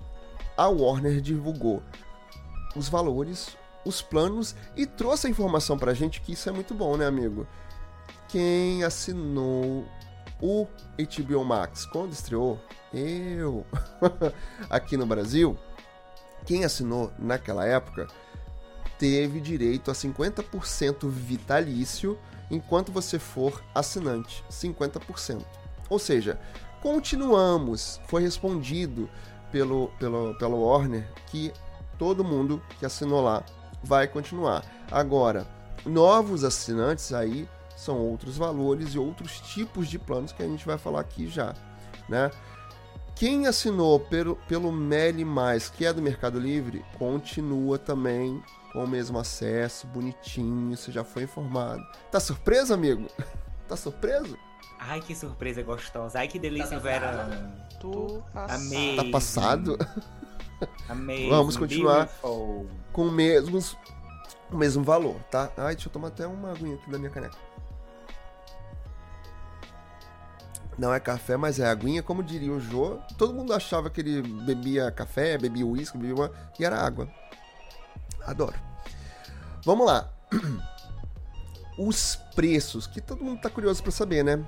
a 0.56 0.68
Warner 0.68 1.20
divulgou 1.20 1.82
os 2.76 2.88
valores, 2.88 3.56
os 3.84 4.02
planos 4.02 4.54
e 4.76 4.86
trouxe 4.86 5.26
a 5.26 5.30
informação 5.30 5.78
pra 5.78 5.94
gente 5.94 6.20
que 6.20 6.32
isso 6.32 6.48
é 6.48 6.52
muito 6.52 6.74
bom, 6.74 6.96
né, 6.96 7.06
amigo? 7.06 7.46
Quem 8.28 8.84
assinou 8.84 9.84
o 10.40 10.66
HBO 10.98 11.44
Max 11.44 11.84
quando 11.86 12.12
estreou, 12.12 12.58
eu, 12.92 13.64
aqui 14.68 14.96
no 14.96 15.06
Brasil, 15.06 15.56
quem 16.44 16.64
assinou 16.64 17.12
naquela 17.18 17.64
época 17.64 18.06
teve 18.98 19.40
direito 19.40 19.90
a 19.90 19.94
50% 19.94 21.08
vitalício 21.08 22.18
enquanto 22.50 22.92
você 22.92 23.18
for 23.18 23.62
assinante, 23.74 24.44
50%. 24.50 25.42
Ou 25.88 25.98
seja, 25.98 26.38
continuamos, 26.82 28.00
foi 28.08 28.22
respondido 28.22 29.08
pelo, 29.50 29.88
pelo, 29.98 30.34
pelo 30.34 30.62
Warner 30.62 31.08
que 31.26 31.52
todo 31.98 32.24
mundo 32.24 32.62
que 32.78 32.86
assinou 32.86 33.22
lá 33.22 33.44
vai 33.82 34.06
continuar. 34.06 34.64
Agora, 34.90 35.46
novos 35.84 36.44
assinantes 36.44 37.12
aí 37.12 37.48
são 37.80 37.98
outros 37.98 38.36
valores 38.36 38.94
e 38.94 38.98
outros 38.98 39.40
tipos 39.40 39.88
de 39.88 39.98
planos 39.98 40.32
que 40.32 40.42
a 40.42 40.46
gente 40.46 40.66
vai 40.66 40.76
falar 40.76 41.00
aqui 41.00 41.26
já, 41.28 41.54
né? 42.08 42.30
Quem 43.16 43.46
assinou 43.46 43.98
pelo, 43.98 44.36
pelo 44.48 44.70
Meli 44.70 45.24
Mais, 45.24 45.70
que 45.70 45.86
é 45.86 45.92
do 45.92 46.02
Mercado 46.02 46.38
Livre, 46.38 46.84
continua 46.98 47.78
também 47.78 48.42
com 48.70 48.84
o 48.84 48.88
mesmo 48.88 49.18
acesso, 49.18 49.86
bonitinho, 49.86 50.76
você 50.76 50.92
já 50.92 51.02
foi 51.02 51.22
informado. 51.22 51.82
Tá 52.10 52.20
surpreso, 52.20 52.74
amigo? 52.74 53.06
Tá 53.66 53.76
surpreso? 53.76 54.36
Ai, 54.80 55.00
que 55.00 55.14
surpresa 55.14 55.62
gostosa. 55.62 56.18
Ai, 56.18 56.26
que 56.26 56.40
delícia 56.40 56.70
tá 56.70 56.76
o 56.76 56.80
verão. 56.80 57.52
Tô 57.78 58.20
Amei. 58.34 58.96
Tá 58.96 59.04
passado? 59.04 59.78
Amei. 60.90 61.28
Vamos 61.28 61.56
continuar 61.56 62.06
beautiful. 62.06 62.66
com 62.92 63.06
o 63.06 63.12
mesmo, 63.12 63.60
o 64.50 64.56
mesmo 64.56 64.82
valor, 64.82 65.14
tá? 65.30 65.52
Ai, 65.56 65.76
deixa 65.76 65.86
eu 65.86 65.92
tomar 65.92 66.08
até 66.08 66.26
uma 66.26 66.50
aguinha 66.50 66.74
aqui 66.74 66.90
da 66.90 66.98
minha 66.98 67.12
caneca. 67.12 67.38
Não 70.80 70.94
é 70.94 70.98
café, 70.98 71.36
mas 71.36 71.60
é 71.60 71.66
aguinha, 71.66 72.02
como 72.02 72.22
diria 72.22 72.50
o 72.50 72.58
Jô. 72.58 72.96
Todo 73.18 73.34
mundo 73.34 73.52
achava 73.52 73.90
que 73.90 74.00
ele 74.00 74.22
bebia 74.22 74.90
café, 74.90 75.36
bebia 75.36 75.66
uísque, 75.66 75.98
bebia 75.98 76.14
uma... 76.14 76.30
e 76.58 76.64
era 76.64 76.80
água. 76.80 77.06
Adoro. 78.24 78.54
Vamos 79.62 79.86
lá. 79.86 80.10
Os 81.78 82.16
preços, 82.34 82.86
que 82.86 82.98
todo 82.98 83.22
mundo 83.22 83.42
tá 83.42 83.50
curioso 83.50 83.82
para 83.82 83.92
saber, 83.92 84.24
né? 84.24 84.42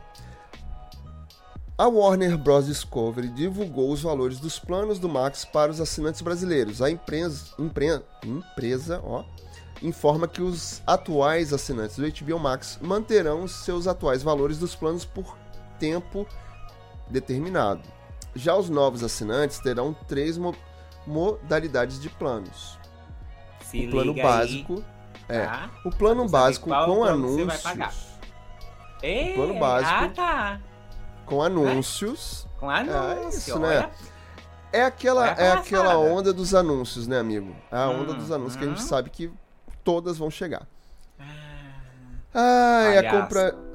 A 1.76 1.86
Warner 1.86 2.38
Bros. 2.38 2.66
Discovery 2.66 3.28
divulgou 3.28 3.90
os 3.90 4.00
valores 4.00 4.38
dos 4.38 4.58
planos 4.58 4.98
do 4.98 5.10
Max 5.10 5.44
para 5.44 5.70
os 5.70 5.80
assinantes 5.80 6.22
brasileiros. 6.22 6.80
A 6.80 6.90
empresa, 6.90 7.46
empre, 7.58 7.88
empresa 8.24 9.02
ó, 9.04 9.24
informa 9.82 10.26
que 10.26 10.40
os 10.40 10.80
atuais 10.86 11.52
assinantes 11.52 11.96
do 11.96 12.10
HBO 12.10 12.38
Max 12.38 12.78
manterão 12.80 13.46
seus 13.46 13.86
atuais 13.86 14.22
valores 14.22 14.58
dos 14.58 14.74
planos 14.74 15.04
por 15.04 15.41
tempo 15.82 16.24
determinado. 17.08 17.82
Já 18.36 18.54
os 18.54 18.70
novos 18.70 19.02
assinantes 19.02 19.58
terão 19.58 19.92
três 20.06 20.38
mo 20.38 20.54
modalidades 21.04 22.00
de 22.00 22.08
planos. 22.08 22.78
Se 23.62 23.88
o 23.88 23.90
plano 23.90 24.14
básico 24.14 24.84
aí, 25.28 25.36
é 25.36 25.44
tá? 25.44 25.70
o 25.84 25.90
plano 25.90 26.28
básico 26.28 26.70
com 26.70 27.02
anúncios. 27.02 27.64
Ei, 29.02 29.32
o 29.32 29.34
plano 29.34 29.58
básico 29.58 30.04
ah, 30.04 30.08
tá. 30.14 30.60
com 31.26 31.42
anúncios. 31.42 32.46
Com 32.60 32.70
anúncios, 32.70 33.24
é 33.24 33.28
isso, 33.28 33.58
né? 33.58 33.90
É 34.72 34.84
aquela, 34.84 35.28
é 35.30 35.50
aquela 35.50 35.98
onda 35.98 36.32
dos 36.32 36.54
anúncios, 36.54 37.08
né, 37.08 37.18
amigo? 37.18 37.54
É 37.70 37.76
a 37.76 37.88
onda 37.88 38.12
hum, 38.12 38.18
dos 38.18 38.30
anúncios 38.30 38.54
hum. 38.54 38.58
que 38.60 38.64
a 38.64 38.68
gente 38.68 38.82
hum. 38.82 38.86
sabe 38.86 39.10
que 39.10 39.32
todas 39.82 40.16
vão 40.16 40.30
chegar. 40.30 40.66
Ah, 42.32 42.98
a 43.00 43.10
compra 43.10 43.71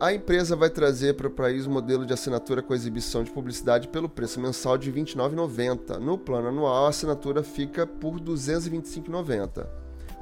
a 0.00 0.14
empresa 0.14 0.56
vai 0.56 0.70
trazer 0.70 1.14
para 1.14 1.26
o 1.26 1.30
país 1.30 1.66
o 1.66 1.70
modelo 1.70 2.06
de 2.06 2.14
assinatura 2.14 2.62
com 2.62 2.74
exibição 2.74 3.22
de 3.22 3.30
publicidade 3.30 3.86
pelo 3.86 4.08
preço 4.08 4.40
mensal 4.40 4.78
de 4.78 4.90
R$ 4.90 5.02
29,90. 5.02 5.98
No 5.98 6.16
plano 6.16 6.48
anual, 6.48 6.86
a 6.86 6.88
assinatura 6.88 7.42
fica 7.42 7.86
por 7.86 8.14
R$ 8.14 8.20
225,90. 8.22 9.66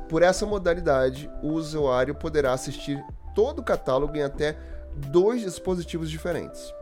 Por 0.08 0.22
essa 0.22 0.44
modalidade, 0.44 1.30
o 1.44 1.52
usuário 1.52 2.12
poderá 2.16 2.52
assistir 2.52 3.00
todo 3.36 3.60
o 3.60 3.64
catálogo 3.64 4.16
em 4.16 4.22
até 4.22 4.58
dois 5.12 5.42
dispositivos 5.42 6.10
diferentes. 6.10 6.74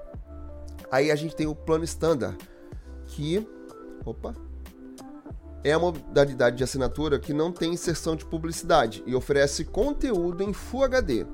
Aí 0.90 1.10
a 1.10 1.16
gente 1.16 1.36
tem 1.36 1.46
o 1.46 1.54
plano 1.54 1.84
standard, 1.84 2.38
que 3.08 3.46
opa, 4.06 4.34
é 5.62 5.72
a 5.72 5.78
modalidade 5.78 6.56
de 6.56 6.64
assinatura 6.64 7.18
que 7.18 7.34
não 7.34 7.52
tem 7.52 7.74
inserção 7.74 8.16
de 8.16 8.24
publicidade 8.24 9.02
e 9.04 9.14
oferece 9.14 9.66
conteúdo 9.66 10.42
em 10.42 10.54
Full 10.54 10.84
HD 10.84 11.26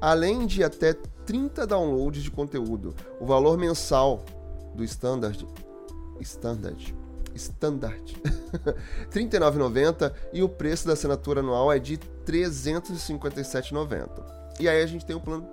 além 0.00 0.46
de 0.46 0.62
até 0.62 0.94
30 1.24 1.66
downloads 1.66 2.22
de 2.22 2.30
conteúdo. 2.30 2.94
O 3.20 3.26
valor 3.26 3.58
mensal 3.58 4.24
do 4.74 4.84
Standard 4.84 5.46
Standard 6.20 6.94
Standard 7.34 8.16
R$ 8.64 8.74
39,90 9.12 10.12
e 10.32 10.42
o 10.42 10.48
preço 10.48 10.86
da 10.86 10.94
assinatura 10.94 11.40
anual 11.40 11.72
é 11.72 11.78
de 11.78 11.94
R$ 11.94 12.00
357,90. 12.26 14.08
E 14.58 14.68
aí 14.68 14.82
a 14.82 14.86
gente 14.86 15.04
tem 15.04 15.14
o 15.14 15.20
plano 15.20 15.46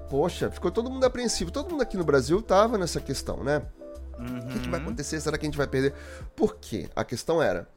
Poxa, 0.07 0.51
ficou 0.51 0.69
todo 0.69 0.87
mundo 0.87 1.03
apreensivo. 1.03 1.49
Todo 1.49 1.71
mundo 1.71 1.81
aqui 1.81 1.97
no 1.97 2.03
Brasil 2.03 2.43
tava 2.43 2.77
nessa 2.77 3.01
questão, 3.01 3.43
né? 3.43 3.63
Uhum. 4.19 4.37
O 4.37 4.47
que, 4.49 4.59
que, 4.59 4.69
vai 4.69 4.79
uhum. 4.79 4.85
acontecer? 4.85 5.19
Será 5.19 5.35
que 5.35 5.43
a 5.43 5.49
gente 5.49 5.57
vai 5.57 5.65
perder? 5.65 5.95
Por 6.35 6.57
quê? 6.57 6.87
A 6.95 7.03
questão 7.03 7.41
era: 7.41 7.67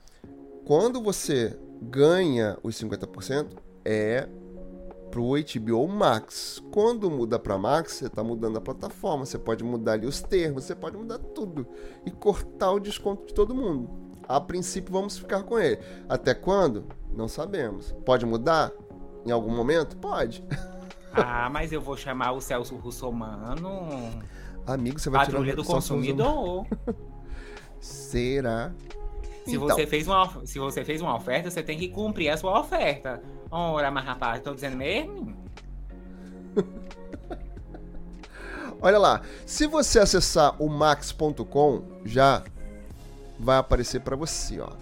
quando 0.66 1.02
você 1.02 1.59
ganha 1.80 2.59
os 2.62 2.78
50%, 2.78 3.47
é 3.83 4.28
pro 5.14 5.35
HBO 5.35 5.87
Max. 5.87 6.61
Quando 6.73 7.09
muda 7.09 7.38
para 7.38 7.56
Max, 7.56 7.92
você 7.92 8.06
está 8.06 8.25
mudando 8.25 8.56
a 8.56 8.61
plataforma, 8.61 9.25
você 9.25 9.38
pode 9.38 9.62
mudar 9.62 9.92
ali 9.92 10.09
os 10.09 10.21
termos, 10.21 10.64
você 10.64 10.75
pode 10.75 10.97
mudar 10.97 11.18
tudo 11.18 11.68
e 12.04 12.11
cortar 12.11 12.73
o 12.73 12.80
desconto 12.80 13.26
de 13.26 13.33
todo 13.33 13.54
mundo. 13.54 13.88
A 14.26 14.40
princípio, 14.40 14.92
vamos 14.92 15.16
ficar 15.16 15.44
com 15.44 15.56
ele. 15.56 15.78
Até 16.09 16.35
quando? 16.35 16.87
Não 17.16 17.28
sabemos. 17.28 17.92
Pode 18.04 18.26
mudar? 18.26 18.73
Em 19.25 19.30
algum 19.30 19.54
momento? 19.54 19.97
Pode. 19.97 20.44
Ah, 21.16 21.49
mas 21.49 21.71
eu 21.71 21.80
vou 21.80 21.97
chamar 21.97 22.33
o 22.33 22.40
Celso 22.40 22.75
Russomano. 22.75 24.11
Amigo, 24.66 24.99
você 24.99 25.09
vai 25.09 25.21
Patrulha 25.21 25.52
tirar 25.52 25.62
do 25.62 25.64
consumidor. 25.64 26.66
Será? 27.78 28.75
Se, 29.44 29.54
então. 29.54 29.68
você 29.68 29.87
fez 29.87 30.09
uma, 30.09 30.44
se 30.44 30.59
você 30.59 30.85
fez 30.85 31.00
uma 31.00 31.14
oferta, 31.14 31.49
você 31.49 31.62
tem 31.62 31.78
que 31.78 31.87
cumprir 31.87 32.30
a 32.30 32.37
sua 32.37 32.59
oferta. 32.59 33.23
Ora, 33.56 33.88
mas 33.88 34.04
rapaz, 34.04 34.42
tô 34.42 34.52
dizendo 34.52 34.76
mesmo? 34.76 35.32
Olha 38.82 38.99
lá, 38.99 39.23
se 39.46 39.68
você 39.68 40.00
acessar 40.00 40.61
o 40.61 40.68
max.com, 40.68 41.84
já 42.04 42.42
vai 43.38 43.58
aparecer 43.58 44.00
para 44.00 44.16
você, 44.16 44.58
ó. 44.58 44.73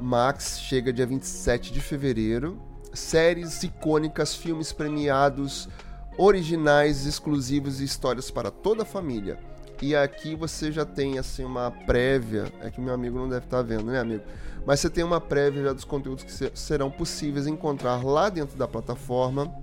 Max 0.00 0.58
chega 0.58 0.90
dia 0.90 1.06
27 1.06 1.70
de 1.70 1.82
fevereiro. 1.82 2.58
Séries 2.94 3.62
icônicas, 3.62 4.34
filmes 4.34 4.72
premiados, 4.72 5.68
originais, 6.16 7.04
exclusivos 7.04 7.82
e 7.82 7.84
histórias 7.84 8.30
para 8.30 8.50
toda 8.50 8.84
a 8.84 8.86
família. 8.86 9.38
E 9.82 9.94
aqui 9.94 10.34
você 10.34 10.72
já 10.72 10.84
tem 10.84 11.18
assim 11.18 11.44
uma 11.44 11.70
prévia, 11.70 12.52
é 12.60 12.70
que 12.70 12.80
meu 12.80 12.94
amigo 12.94 13.18
não 13.18 13.28
deve 13.28 13.44
estar 13.44 13.58
tá 13.58 13.62
vendo, 13.62 13.84
né, 13.84 14.00
amigo? 14.00 14.24
Mas 14.64 14.80
você 14.80 14.90
tem 14.90 15.04
uma 15.04 15.20
prévia 15.20 15.64
já 15.64 15.72
dos 15.72 15.84
conteúdos 15.84 16.24
que 16.24 16.58
serão 16.58 16.90
possíveis 16.90 17.46
encontrar 17.46 18.04
lá 18.04 18.28
dentro 18.28 18.56
da 18.56 18.66
plataforma, 18.66 19.54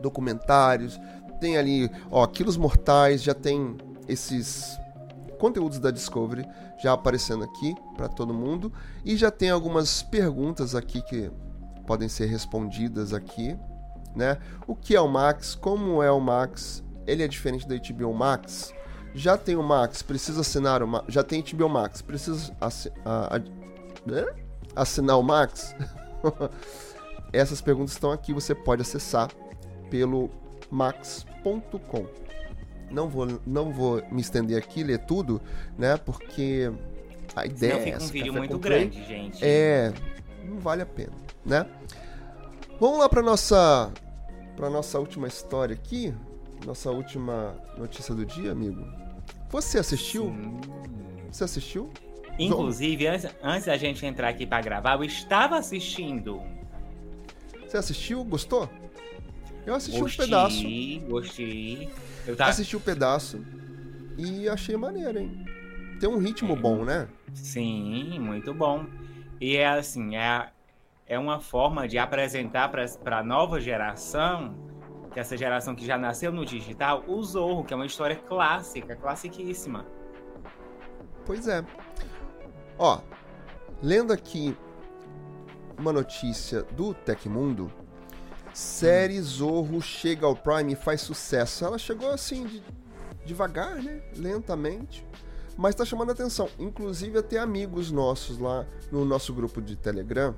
documentários, 0.00 0.98
tem 1.40 1.56
ali, 1.56 1.90
ó, 2.10 2.26
Quilos 2.26 2.56
Mortais, 2.56 3.22
já 3.22 3.34
tem 3.34 3.76
esses 4.08 4.78
conteúdos 5.38 5.78
da 5.78 5.90
Discovery 5.90 6.46
já 6.78 6.92
aparecendo 6.92 7.44
aqui 7.44 7.74
para 7.96 8.08
todo 8.08 8.32
mundo 8.32 8.72
e 9.04 9.16
já 9.16 9.30
tem 9.30 9.50
algumas 9.50 10.02
perguntas 10.02 10.74
aqui 10.74 11.02
que 11.02 11.30
podem 11.86 12.08
ser 12.08 12.26
respondidas 12.26 13.12
aqui, 13.12 13.56
né? 14.14 14.38
O 14.66 14.74
que 14.74 14.96
é 14.96 15.00
o 15.00 15.08
Max? 15.08 15.54
Como 15.54 16.02
é 16.02 16.10
o 16.10 16.20
Max? 16.20 16.82
Ele 17.06 17.22
é 17.22 17.28
diferente 17.28 17.68
da 17.68 17.76
HBO 17.76 18.12
Max? 18.12 18.72
Já 19.16 19.38
tem 19.38 19.56
o 19.56 19.62
Max, 19.62 20.02
precisa 20.02 20.42
assinar 20.42 20.82
o 20.82 20.86
Max. 20.86 21.06
Já 21.08 21.22
tem 21.22 21.42
HBO 21.42 21.70
Max, 21.70 22.02
precisa 22.02 22.54
assi 22.60 22.92
a, 23.02 23.36
a, 23.36 23.38
né? 24.08 24.26
assinar 24.74 25.18
o 25.18 25.22
Max? 25.22 25.74
Essas 27.32 27.62
perguntas 27.62 27.92
estão 27.92 28.12
aqui, 28.12 28.34
você 28.34 28.54
pode 28.54 28.82
acessar 28.82 29.30
pelo 29.90 30.30
max.com. 30.70 32.06
Não 32.90 33.08
vou, 33.08 33.40
não 33.46 33.72
vou 33.72 34.02
me 34.12 34.20
estender 34.20 34.58
aqui, 34.58 34.84
ler 34.84 34.98
tudo, 34.98 35.40
né? 35.78 35.96
Porque 35.96 36.70
a 37.34 37.46
ideia 37.46 37.74
Senão 37.74 37.96
é 37.96 38.00
fica 38.00 38.04
um 38.04 38.08
vídeo 38.08 38.32
muito 38.34 38.58
grande, 38.58 39.04
gente. 39.04 39.42
É, 39.42 39.92
não 40.44 40.58
vale 40.58 40.82
a 40.82 40.86
pena, 40.86 41.12
né? 41.44 41.66
Vamos 42.78 42.98
lá 42.98 43.08
para 43.08 43.22
nossa 43.22 43.90
para 44.54 44.70
nossa 44.70 44.98
última 44.98 45.26
história 45.26 45.74
aqui, 45.74 46.14
nossa 46.64 46.90
última 46.90 47.54
notícia 47.78 48.14
do 48.14 48.24
dia, 48.24 48.52
amigo. 48.52 49.05
Você 49.50 49.78
assistiu? 49.78 50.26
Sim. 50.26 50.60
Você 51.30 51.44
assistiu? 51.44 51.90
Inclusive, 52.38 53.06
antes, 53.06 53.26
antes 53.42 53.66
da 53.66 53.76
gente 53.76 54.04
entrar 54.04 54.28
aqui 54.28 54.46
para 54.46 54.60
gravar, 54.60 54.94
eu 54.96 55.04
estava 55.04 55.56
assistindo. 55.56 56.42
Você 57.66 57.76
assistiu? 57.76 58.22
Gostou? 58.24 58.68
Eu 59.64 59.74
assisti 59.74 60.00
gostei, 60.00 60.24
um 60.24 60.28
pedaço. 60.28 60.62
Gostei. 61.08 61.90
Eu 62.26 62.36
tava... 62.36 62.50
assisti 62.50 62.76
um 62.76 62.80
pedaço 62.80 63.44
e 64.16 64.48
achei 64.48 64.76
maneiro, 64.76 65.18
hein? 65.18 65.44
Tem 65.98 66.08
um 66.08 66.18
ritmo 66.18 66.52
é, 66.52 66.56
bom, 66.56 66.84
né? 66.84 67.08
Sim, 67.34 68.18
muito 68.20 68.52
bom. 68.52 68.86
E 69.40 69.56
é 69.56 69.66
assim, 69.66 70.16
é, 70.16 70.48
é 71.06 71.18
uma 71.18 71.40
forma 71.40 71.88
de 71.88 71.98
apresentar 71.98 72.68
para 72.68 73.18
a 73.18 73.24
nova 73.24 73.60
geração, 73.60 74.54
essa 75.20 75.36
geração 75.36 75.74
que 75.74 75.86
já 75.86 75.96
nasceu 75.96 76.30
no 76.32 76.44
digital, 76.44 77.04
o 77.06 77.22
Zorro, 77.22 77.64
que 77.64 77.72
é 77.72 77.76
uma 77.76 77.86
história 77.86 78.16
clássica, 78.16 78.94
classiquíssima. 78.96 79.86
Pois 81.24 81.48
é. 81.48 81.64
Ó, 82.78 83.00
lendo 83.82 84.12
aqui 84.12 84.56
uma 85.78 85.92
notícia 85.92 86.62
do 86.62 86.94
Tecmundo, 86.94 87.70
série 88.52 89.20
Zorro 89.20 89.80
chega 89.80 90.26
ao 90.26 90.36
Prime 90.36 90.72
e 90.72 90.76
faz 90.76 91.00
sucesso. 91.00 91.64
Ela 91.64 91.78
chegou 91.78 92.10
assim 92.10 92.46
de, 92.46 92.62
devagar, 93.24 93.82
né? 93.82 94.02
Lentamente, 94.16 95.06
mas 95.56 95.74
tá 95.74 95.84
chamando 95.84 96.12
atenção. 96.12 96.48
Inclusive 96.58 97.18
até 97.18 97.38
amigos 97.38 97.90
nossos 97.90 98.38
lá 98.38 98.66
no 98.92 99.04
nosso 99.04 99.32
grupo 99.32 99.60
de 99.60 99.76
Telegram 99.76 100.34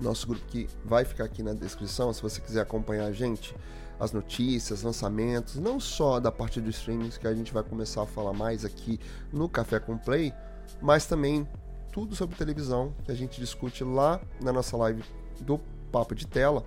nosso 0.00 0.26
grupo 0.26 0.44
que 0.46 0.68
vai 0.84 1.04
ficar 1.04 1.24
aqui 1.24 1.42
na 1.42 1.52
descrição, 1.52 2.12
se 2.12 2.22
você 2.22 2.40
quiser 2.40 2.60
acompanhar 2.60 3.06
a 3.06 3.12
gente, 3.12 3.54
as 3.98 4.12
notícias, 4.12 4.82
lançamentos, 4.82 5.56
não 5.56 5.78
só 5.78 6.18
da 6.18 6.32
parte 6.32 6.60
do 6.60 6.70
streaming 6.70 7.10
que 7.10 7.26
a 7.26 7.34
gente 7.34 7.52
vai 7.52 7.62
começar 7.62 8.02
a 8.02 8.06
falar 8.06 8.32
mais 8.32 8.64
aqui 8.64 8.98
no 9.32 9.48
Café 9.48 9.78
com 9.78 9.98
Play, 9.98 10.32
mas 10.80 11.06
também 11.06 11.46
tudo 11.92 12.16
sobre 12.16 12.36
televisão 12.36 12.94
que 13.04 13.12
a 13.12 13.14
gente 13.14 13.40
discute 13.40 13.84
lá 13.84 14.20
na 14.40 14.52
nossa 14.52 14.76
live 14.76 15.04
do 15.40 15.58
Papo 15.92 16.14
de 16.14 16.26
Tela, 16.26 16.64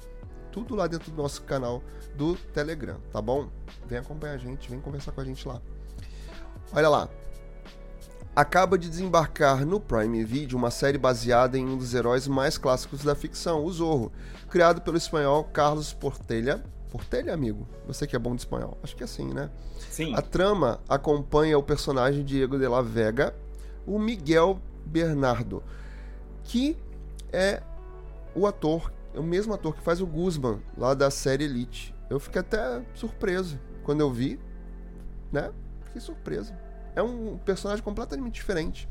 tudo 0.51 0.75
lá 0.75 0.85
dentro 0.85 1.11
do 1.11 1.21
nosso 1.21 1.41
canal 1.41 1.81
do 2.15 2.35
Telegram, 2.53 2.97
tá 3.11 3.19
bom? 3.19 3.49
Vem 3.87 3.97
acompanhar 3.97 4.33
a 4.33 4.37
gente, 4.37 4.69
vem 4.69 4.79
conversar 4.79 5.11
com 5.11 5.21
a 5.21 5.25
gente 5.25 5.47
lá. 5.47 5.59
Olha 6.71 6.89
lá, 6.89 7.09
acaba 8.35 8.77
de 8.77 8.89
desembarcar 8.89 9.65
no 9.65 9.79
Prime 9.79 10.23
Video 10.23 10.57
uma 10.57 10.71
série 10.71 10.97
baseada 10.97 11.57
em 11.57 11.65
um 11.65 11.77
dos 11.77 11.93
heróis 11.93 12.27
mais 12.27 12.57
clássicos 12.57 13.03
da 13.03 13.13
ficção, 13.13 13.63
o 13.63 13.71
Zorro, 13.71 14.11
criado 14.49 14.81
pelo 14.81 14.97
espanhol 14.97 15.43
Carlos 15.45 15.93
Portelha. 15.93 16.63
Portelha, 16.89 17.33
amigo? 17.33 17.67
Você 17.87 18.05
que 18.05 18.15
é 18.15 18.19
bom 18.19 18.35
de 18.35 18.41
espanhol. 18.41 18.77
Acho 18.83 18.95
que 18.95 19.03
é 19.03 19.05
assim, 19.05 19.31
né? 19.33 19.49
Sim. 19.89 20.15
A 20.15 20.21
trama 20.21 20.79
acompanha 20.87 21.57
o 21.57 21.63
personagem 21.63 22.23
Diego 22.23 22.57
de 22.57 22.67
la 22.67 22.81
Vega, 22.81 23.35
o 23.85 23.99
Miguel 23.99 24.59
Bernardo, 24.85 25.63
que 26.43 26.77
é 27.31 27.61
o 28.35 28.45
ator, 28.47 28.91
é 29.13 29.19
o 29.19 29.23
mesmo 29.23 29.53
ator 29.53 29.75
que 29.75 29.81
faz 29.81 30.01
o 30.01 30.07
Guzman 30.07 30.59
lá 30.77 30.93
da 30.93 31.09
série 31.09 31.45
Elite. 31.45 31.93
Eu 32.09 32.19
fiquei 32.19 32.41
até 32.41 32.81
surpreso 32.93 33.59
quando 33.83 34.01
eu 34.01 34.11
vi, 34.11 34.39
né? 35.31 35.51
Fiquei 35.85 36.01
surpreso 36.01 36.53
é 36.95 37.01
um 37.01 37.37
personagem 37.37 37.83
completamente 37.83 38.35
diferente. 38.35 38.87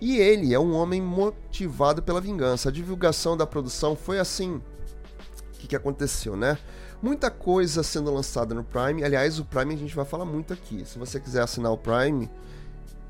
E 0.00 0.16
ele 0.16 0.52
é 0.52 0.58
um 0.58 0.74
homem 0.74 1.00
motivado 1.00 2.02
pela 2.02 2.20
vingança. 2.20 2.68
A 2.68 2.72
divulgação 2.72 3.36
da 3.36 3.46
produção 3.46 3.94
foi 3.94 4.18
assim. 4.18 4.56
O 4.56 5.58
que, 5.58 5.68
que 5.68 5.76
aconteceu, 5.76 6.36
né? 6.36 6.58
Muita 7.00 7.30
coisa 7.30 7.82
sendo 7.82 8.12
lançada 8.12 8.52
no 8.54 8.64
Prime. 8.64 9.04
Aliás, 9.04 9.38
o 9.38 9.44
Prime 9.44 9.74
a 9.74 9.78
gente 9.78 9.94
vai 9.94 10.04
falar 10.04 10.24
muito 10.24 10.52
aqui. 10.52 10.84
Se 10.84 10.98
você 10.98 11.20
quiser 11.20 11.42
assinar 11.42 11.70
o 11.72 11.78
Prime, 11.78 12.28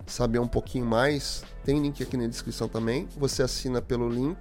saber 0.07 0.39
um 0.39 0.47
pouquinho 0.47 0.85
mais, 0.85 1.43
tem 1.65 1.81
link 1.81 2.03
aqui 2.03 2.17
na 2.17 2.27
descrição 2.27 2.69
também. 2.69 3.09
Você 3.17 3.43
assina 3.43 3.81
pelo 3.81 4.09
link. 4.09 4.39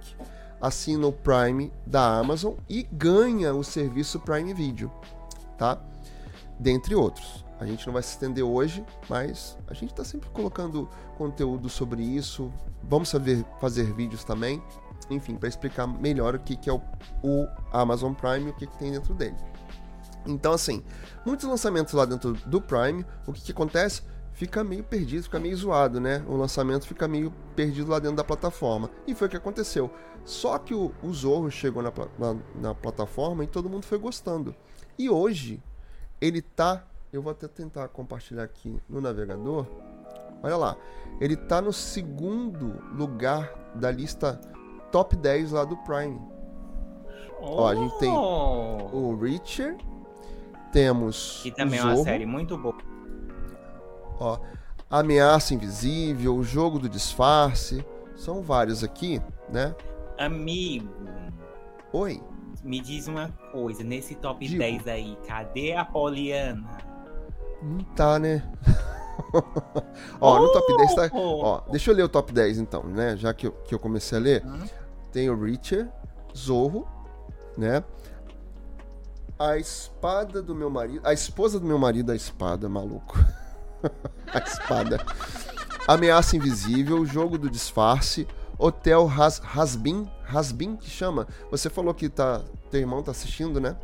assina 0.60 1.06
o 1.06 1.12
Prime 1.12 1.72
da 1.86 2.18
Amazon 2.18 2.54
e 2.68 2.84
ganha 2.92 3.54
o 3.54 3.64
serviço 3.64 4.20
Prime 4.20 4.54
Video, 4.54 4.92
tá? 5.58 5.80
Dentre 6.58 6.94
outros. 6.94 7.44
A 7.62 7.66
gente 7.66 7.86
não 7.86 7.92
vai 7.92 8.02
se 8.02 8.10
estender 8.10 8.42
hoje, 8.42 8.84
mas 9.08 9.56
a 9.68 9.72
gente 9.72 9.90
está 9.92 10.02
sempre 10.02 10.28
colocando 10.30 10.88
conteúdo 11.16 11.68
sobre 11.68 12.02
isso. 12.02 12.52
Vamos 12.82 13.08
saber 13.08 13.44
fazer 13.60 13.84
vídeos 13.94 14.24
também, 14.24 14.60
enfim, 15.08 15.36
para 15.36 15.48
explicar 15.48 15.86
melhor 15.86 16.34
o 16.34 16.40
que, 16.40 16.56
que 16.56 16.68
é 16.68 16.72
o, 16.72 16.82
o 17.22 17.46
Amazon 17.72 18.14
Prime 18.14 18.46
e 18.46 18.50
o 18.50 18.52
que, 18.52 18.66
que 18.66 18.76
tem 18.76 18.90
dentro 18.90 19.14
dele. 19.14 19.36
Então, 20.26 20.52
assim, 20.52 20.82
muitos 21.24 21.48
lançamentos 21.48 21.94
lá 21.94 22.04
dentro 22.04 22.32
do 22.32 22.60
Prime, 22.60 23.06
o 23.28 23.32
que, 23.32 23.40
que 23.42 23.52
acontece? 23.52 24.02
Fica 24.32 24.64
meio 24.64 24.82
perdido, 24.82 25.22
fica 25.22 25.38
meio 25.38 25.56
zoado, 25.56 26.00
né? 26.00 26.24
O 26.26 26.34
lançamento 26.36 26.84
fica 26.84 27.06
meio 27.06 27.32
perdido 27.54 27.92
lá 27.92 28.00
dentro 28.00 28.16
da 28.16 28.24
plataforma. 28.24 28.90
E 29.06 29.14
foi 29.14 29.28
o 29.28 29.30
que 29.30 29.36
aconteceu. 29.36 29.88
Só 30.24 30.58
que 30.58 30.74
o, 30.74 30.92
o 31.00 31.14
Zorro 31.14 31.48
chegou 31.48 31.80
na, 31.80 31.92
na, 32.18 32.36
na 32.56 32.74
plataforma 32.74 33.44
e 33.44 33.46
todo 33.46 33.70
mundo 33.70 33.86
foi 33.86 33.98
gostando. 33.98 34.52
E 34.98 35.08
hoje, 35.08 35.62
ele 36.20 36.42
tá 36.42 36.84
eu 37.12 37.20
vou 37.20 37.30
até 37.30 37.46
tentar 37.46 37.86
compartilhar 37.88 38.42
aqui 38.42 38.80
no 38.88 39.00
navegador. 39.00 39.66
Olha 40.42 40.56
lá. 40.56 40.76
Ele 41.20 41.36
tá 41.36 41.60
no 41.60 41.72
segundo 41.72 42.82
lugar 42.94 43.52
da 43.74 43.90
lista 43.90 44.40
top 44.90 45.14
10 45.14 45.52
lá 45.52 45.64
do 45.64 45.76
Prime. 45.78 46.18
Oh. 47.40 47.62
Ó, 47.62 47.68
a 47.68 47.74
gente 47.74 47.98
tem 47.98 48.10
oh! 48.10 48.88
o 48.92 49.16
Richard, 49.20 49.84
temos. 50.72 51.40
Que 51.42 51.50
também 51.50 51.78
é 51.78 51.84
uma 51.84 51.96
série 51.98 52.24
muito 52.24 52.56
boa. 52.56 52.76
Ó, 54.18 54.38
Ameaça 54.88 55.54
Invisível, 55.54 56.36
o 56.36 56.42
Jogo 56.42 56.78
do 56.78 56.88
Disfarce. 56.88 57.84
São 58.16 58.42
vários 58.42 58.82
aqui, 58.82 59.20
né? 59.50 59.74
Amigo. 60.18 60.88
Oi. 61.92 62.22
Me 62.62 62.80
diz 62.80 63.08
uma 63.08 63.28
coisa, 63.50 63.82
nesse 63.82 64.14
top 64.14 64.46
Digo. 64.46 64.60
10 64.60 64.86
aí, 64.86 65.18
cadê 65.26 65.74
a 65.74 65.84
Poliana? 65.84 66.91
Não 67.62 67.84
tá, 67.94 68.18
né? 68.18 68.42
ó, 70.20 70.40
no 70.40 70.52
top 70.52 70.76
10 70.76 70.94
tá. 70.94 71.10
Ó, 71.12 71.60
deixa 71.70 71.90
eu 71.90 71.94
ler 71.94 72.02
o 72.02 72.08
top 72.08 72.32
10 72.32 72.58
então, 72.58 72.82
né? 72.82 73.16
Já 73.16 73.32
que 73.32 73.46
eu, 73.46 73.52
que 73.52 73.74
eu 73.74 73.78
comecei 73.78 74.18
a 74.18 74.20
ler. 74.20 74.44
Uhum. 74.44 74.66
Tem 75.12 75.30
o 75.30 75.40
Richard, 75.40 75.90
Zorro, 76.36 76.86
né? 77.56 77.84
A 79.38 79.56
espada 79.56 80.42
do 80.42 80.54
meu 80.54 80.70
marido. 80.70 81.06
A 81.06 81.12
esposa 81.12 81.60
do 81.60 81.66
meu 81.66 81.78
marido, 81.78 82.10
a 82.12 82.16
espada, 82.16 82.68
maluco. 82.68 83.18
a 84.32 84.38
espada. 84.38 85.04
Ameaça 85.86 86.36
Invisível, 86.36 87.04
Jogo 87.04 87.36
do 87.36 87.50
Disfarce, 87.50 88.26
Hotel 88.58 89.08
Has, 89.08 89.40
Hasbin. 89.44 90.10
Hasbin 90.26 90.76
que 90.76 90.88
chama? 90.88 91.26
Você 91.50 91.68
falou 91.68 91.92
que 91.92 92.08
tá. 92.08 92.42
Teu 92.70 92.80
irmão 92.80 93.02
tá 93.02 93.10
assistindo, 93.10 93.60
né? 93.60 93.76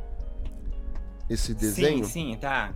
Esse 1.29 1.53
desenho? 1.53 2.05
Sim, 2.05 2.33
sim, 2.33 2.39
tá. 2.41 2.73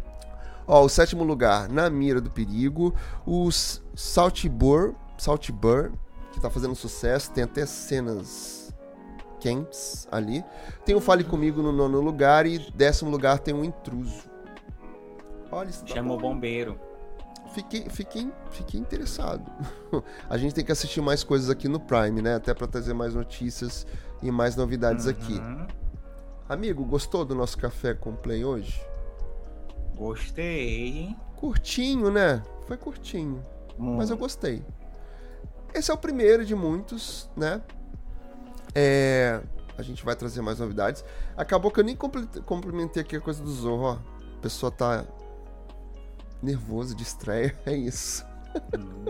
Ó, 0.66 0.84
o 0.84 0.88
sétimo 0.88 1.24
lugar, 1.24 1.68
Na 1.68 1.90
Mira 1.90 2.20
do 2.20 2.30
Perigo. 2.30 2.94
O 3.26 3.50
Saltibur, 3.94 4.94
Saltibur, 5.18 5.92
que 6.32 6.40
tá 6.40 6.48
fazendo 6.48 6.74
sucesso, 6.74 7.30
tem 7.30 7.44
até 7.44 7.66
cenas 7.66 8.62
quentes 9.40 10.06
ali. 10.10 10.44
Tem 10.86 10.94
o 10.94 11.00
Fale 11.00 11.24
Comigo 11.24 11.60
no 11.62 11.72
nono 11.72 12.00
lugar 12.00 12.46
e 12.46 12.58
décimo 12.72 13.10
lugar 13.10 13.40
tem 13.40 13.52
o 13.52 13.64
Intruso. 13.64 14.30
Olha 15.50 15.68
isso. 15.68 15.84
Tá 15.84 15.94
Chamou 15.94 16.16
o 16.16 16.20
bombeiro. 16.20 16.78
Fiquei, 17.52 17.86
fiquei, 17.90 18.32
fiquei 18.50 18.80
interessado. 18.80 19.50
A 20.30 20.38
gente 20.38 20.54
tem 20.54 20.64
que 20.64 20.72
assistir 20.72 21.02
mais 21.02 21.22
coisas 21.22 21.50
aqui 21.50 21.68
no 21.68 21.78
Prime, 21.78 22.22
né? 22.22 22.36
Até 22.36 22.54
para 22.54 22.66
trazer 22.66 22.94
mais 22.94 23.14
notícias 23.14 23.86
e 24.22 24.30
mais 24.30 24.56
novidades 24.56 25.04
uhum. 25.04 25.10
aqui. 25.10 25.40
Amigo, 26.48 26.84
gostou 26.84 27.24
do 27.24 27.34
nosso 27.34 27.58
café 27.58 27.92
com 27.92 28.14
play 28.14 28.44
hoje? 28.44 28.80
Gostei. 29.96 31.14
Curtinho, 31.36 32.10
né? 32.10 32.42
Foi 32.66 32.76
curtinho. 32.76 33.44
Hum. 33.78 33.96
Mas 33.96 34.10
eu 34.10 34.16
gostei. 34.16 34.64
Esse 35.74 35.90
é 35.90 35.94
o 35.94 35.98
primeiro 35.98 36.44
de 36.44 36.54
muitos, 36.54 37.30
né? 37.36 37.62
É... 38.74 39.40
A 39.76 39.82
gente 39.82 40.04
vai 40.04 40.14
trazer 40.14 40.42
mais 40.42 40.58
novidades. 40.58 41.04
Acabou 41.36 41.70
que 41.70 41.80
eu 41.80 41.84
nem 41.84 41.96
cumprimentei 41.96 43.02
aqui 43.02 43.16
a 43.16 43.20
coisa 43.20 43.42
do 43.42 43.50
Zorro, 43.50 43.84
ó. 43.84 43.92
A 44.36 44.40
pessoa 44.42 44.70
tá 44.70 45.04
nervosa 46.42 46.94
de 46.94 47.02
estreia, 47.02 47.56
é 47.64 47.74
isso. 47.74 48.24
Hum. 48.76 49.04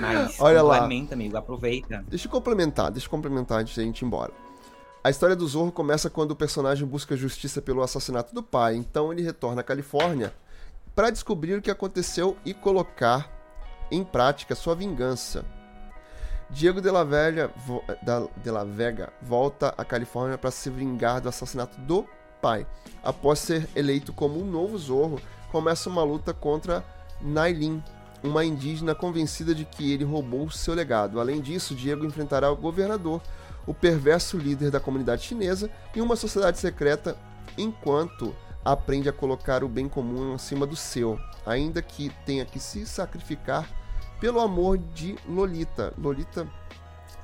Mas 0.00 0.38
Olha 0.40 0.60
complementa, 0.60 1.14
lá. 1.14 1.14
amigo, 1.14 1.36
aproveita. 1.36 2.04
Deixa 2.08 2.26
eu 2.26 2.30
complementar, 2.30 2.90
deixa 2.90 3.06
eu 3.06 3.10
complementar 3.10 3.60
antes 3.60 3.76
da 3.76 3.82
gente 3.82 4.02
ir 4.02 4.06
embora. 4.06 4.32
A 5.06 5.10
história 5.10 5.36
do 5.36 5.46
Zorro 5.46 5.70
começa 5.70 6.10
quando 6.10 6.32
o 6.32 6.36
personagem 6.36 6.84
busca 6.84 7.16
justiça 7.16 7.62
pelo 7.62 7.80
assassinato 7.80 8.34
do 8.34 8.42
pai, 8.42 8.74
então 8.74 9.12
ele 9.12 9.22
retorna 9.22 9.60
à 9.60 9.62
Califórnia 9.62 10.34
para 10.96 11.10
descobrir 11.10 11.54
o 11.54 11.62
que 11.62 11.70
aconteceu 11.70 12.36
e 12.44 12.52
colocar 12.52 13.30
em 13.88 14.02
prática 14.02 14.56
sua 14.56 14.74
vingança. 14.74 15.44
Diego 16.50 16.80
de 16.80 16.90
la, 16.90 17.04
Vega, 17.04 17.52
de 18.42 18.50
la 18.50 18.64
Vega 18.64 19.12
volta 19.22 19.72
à 19.78 19.84
Califórnia 19.84 20.36
para 20.36 20.50
se 20.50 20.68
vingar 20.70 21.20
do 21.20 21.28
assassinato 21.28 21.80
do 21.82 22.04
pai. 22.42 22.66
Após 23.00 23.38
ser 23.38 23.68
eleito 23.76 24.12
como 24.12 24.42
um 24.42 24.44
novo 24.44 24.76
Zorro, 24.76 25.20
começa 25.52 25.88
uma 25.88 26.02
luta 26.02 26.34
contra 26.34 26.84
Nailin, 27.20 27.80
uma 28.24 28.44
indígena 28.44 28.92
convencida 28.92 29.54
de 29.54 29.64
que 29.64 29.92
ele 29.92 30.02
roubou 30.02 30.50
seu 30.50 30.74
legado. 30.74 31.20
Além 31.20 31.40
disso, 31.40 31.76
Diego 31.76 32.04
enfrentará 32.04 32.50
o 32.50 32.56
governador, 32.56 33.22
o 33.66 33.74
perverso 33.74 34.38
líder 34.38 34.70
da 34.70 34.80
comunidade 34.80 35.22
chinesa 35.22 35.70
em 35.94 36.00
uma 36.00 36.16
sociedade 36.16 36.58
secreta 36.58 37.16
enquanto 37.58 38.34
aprende 38.64 39.08
a 39.08 39.12
colocar 39.12 39.62
o 39.62 39.68
bem 39.68 39.88
comum 39.88 40.34
acima 40.34 40.66
do 40.66 40.76
seu, 40.76 41.18
ainda 41.44 41.80
que 41.80 42.10
tenha 42.24 42.44
que 42.44 42.58
se 42.58 42.84
sacrificar 42.86 43.68
pelo 44.20 44.40
amor 44.40 44.78
de 44.78 45.16
Lolita. 45.28 45.92
Lolita 45.96 46.46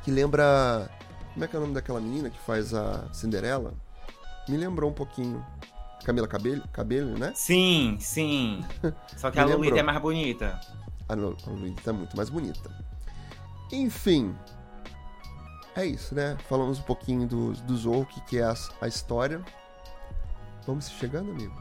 que 0.03 0.11
lembra. 0.11 0.91
Como 1.33 1.45
é 1.45 1.49
que 1.49 1.57
é 1.57 1.59
o 1.59 1.63
nome 1.63 1.75
daquela 1.75 2.01
menina 2.01 2.29
que 2.29 2.39
faz 2.39 2.75
a 2.75 3.09
Cinderela? 3.13 3.73
Me 4.49 4.57
lembrou 4.57 4.91
um 4.91 4.95
pouquinho. 4.95 5.45
Camila 6.05 6.27
Cabello, 6.27 6.63
Cabello 6.73 7.17
né? 7.17 7.33
Sim, 7.35 7.97
sim. 8.01 8.65
Só 9.17 9.31
que 9.31 9.39
a 9.39 9.45
Lolita 9.45 9.79
é 9.79 9.83
mais 9.83 10.01
bonita. 10.01 10.61
A 11.09 11.15
Lolita 11.15 11.91
é 11.91 11.93
muito 11.93 12.17
mais 12.17 12.29
bonita. 12.29 12.71
Enfim, 13.71 14.35
é 15.75 15.87
isso, 15.87 16.15
né? 16.15 16.37
Falamos 16.49 16.79
um 16.79 16.83
pouquinho 16.83 17.27
do, 17.27 17.53
do 17.53 17.77
Zorro, 17.77 18.03
o 18.03 18.07
que, 18.07 18.39
é 18.39 18.43
a, 18.43 18.55
a 18.81 18.89
história. 18.89 19.41
Vamos 20.67 20.89
chegando, 20.89 21.31
amigo? 21.31 21.55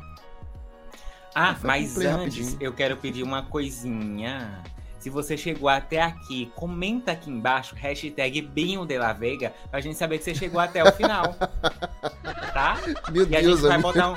Ah, 1.33 1.55
mas 1.63 1.97
antes 1.97 2.37
rapidinho. 2.37 2.57
eu 2.59 2.73
quero 2.73 2.97
pedir 2.97 3.23
uma 3.23 3.43
coisinha. 3.43 4.61
Se 4.99 5.09
você 5.09 5.35
chegou 5.35 5.67
até 5.69 6.01
aqui, 6.01 6.51
comenta 6.55 7.13
aqui 7.13 7.31
embaixo, 7.31 7.73
hashtag 7.73 8.41
Binho 8.41 8.85
de 8.85 8.97
la 8.99 9.13
Vega, 9.13 9.53
pra 9.71 9.79
gente 9.79 9.97
saber 9.97 10.19
que 10.19 10.25
você 10.25 10.35
chegou 10.35 10.59
até 10.59 10.83
o 10.83 10.91
final. 10.91 11.33
tá? 12.53 12.77
Meu 13.11 13.23
e 13.23 13.25
Deus, 13.25 13.35
a 13.35 13.41
gente 13.41 13.61
vai 13.61 13.81
botar 13.81 14.11
um, 14.11 14.15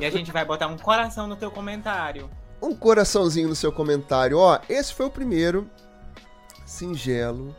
E 0.00 0.04
a 0.06 0.10
gente 0.10 0.32
vai 0.32 0.44
botar 0.44 0.66
um 0.68 0.78
coração 0.78 1.26
no 1.26 1.36
teu 1.36 1.50
comentário. 1.50 2.30
Um 2.62 2.74
coraçãozinho 2.74 3.48
no 3.48 3.54
seu 3.54 3.70
comentário. 3.70 4.38
Ó, 4.38 4.58
esse 4.68 4.94
foi 4.94 5.06
o 5.06 5.10
primeiro. 5.10 5.68
Singelo 6.64 7.54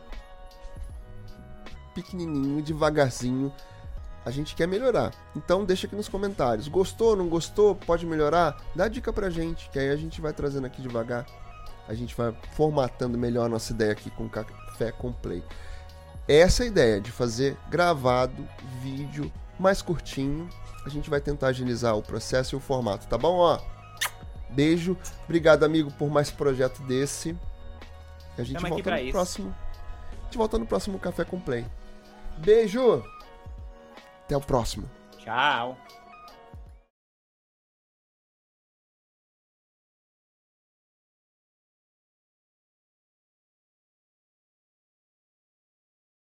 pequenininho, 1.96 2.62
devagarzinho. 2.62 3.52
A 4.24 4.30
gente 4.30 4.54
quer 4.54 4.68
melhorar. 4.68 5.12
Então 5.34 5.64
deixa 5.64 5.86
aqui 5.86 5.96
nos 5.96 6.08
comentários. 6.08 6.68
Gostou, 6.68 7.16
não 7.16 7.28
gostou? 7.28 7.74
Pode 7.74 8.04
melhorar? 8.04 8.56
Dá 8.74 8.86
dica 8.88 9.12
pra 9.12 9.30
gente, 9.30 9.70
que 9.70 9.78
aí 9.78 9.88
a 9.88 9.96
gente 9.96 10.20
vai 10.20 10.32
trazendo 10.32 10.66
aqui 10.66 10.82
devagar. 10.82 11.24
A 11.88 11.94
gente 11.94 12.14
vai 12.14 12.36
formatando 12.52 13.16
melhor 13.16 13.46
a 13.46 13.48
nossa 13.48 13.72
ideia 13.72 13.92
aqui 13.92 14.10
com 14.10 14.28
Café 14.28 14.92
com 14.92 15.12
Play. 15.12 15.42
Essa 16.28 16.64
é 16.64 16.66
ideia 16.66 17.00
de 17.00 17.12
fazer 17.12 17.56
gravado, 17.70 18.46
vídeo 18.82 19.32
mais 19.58 19.80
curtinho. 19.80 20.48
A 20.84 20.88
gente 20.88 21.08
vai 21.08 21.20
tentar 21.20 21.48
agilizar 21.48 21.96
o 21.96 22.02
processo 22.02 22.54
e 22.54 22.58
o 22.58 22.60
formato, 22.60 23.06
tá 23.06 23.16
bom? 23.16 23.36
Ó, 23.36 23.60
beijo. 24.50 24.96
Obrigado, 25.24 25.64
amigo, 25.64 25.90
por 25.92 26.10
mais 26.10 26.30
projeto 26.30 26.82
desse. 26.82 27.36
A 28.36 28.42
gente 28.42 28.60
Tamo 28.60 28.74
volta 28.74 28.90
no 28.90 28.98
isso. 28.98 29.12
próximo. 29.12 29.54
A 30.20 30.24
gente 30.24 30.36
volta 30.36 30.58
no 30.58 30.66
próximo 30.66 30.98
Café 30.98 31.24
com 31.24 31.40
Play. 31.40 31.64
Beijo! 32.38 33.02
Até 34.24 34.36
o 34.36 34.40
próximo. 34.40 34.88
Tchau. 35.18 35.76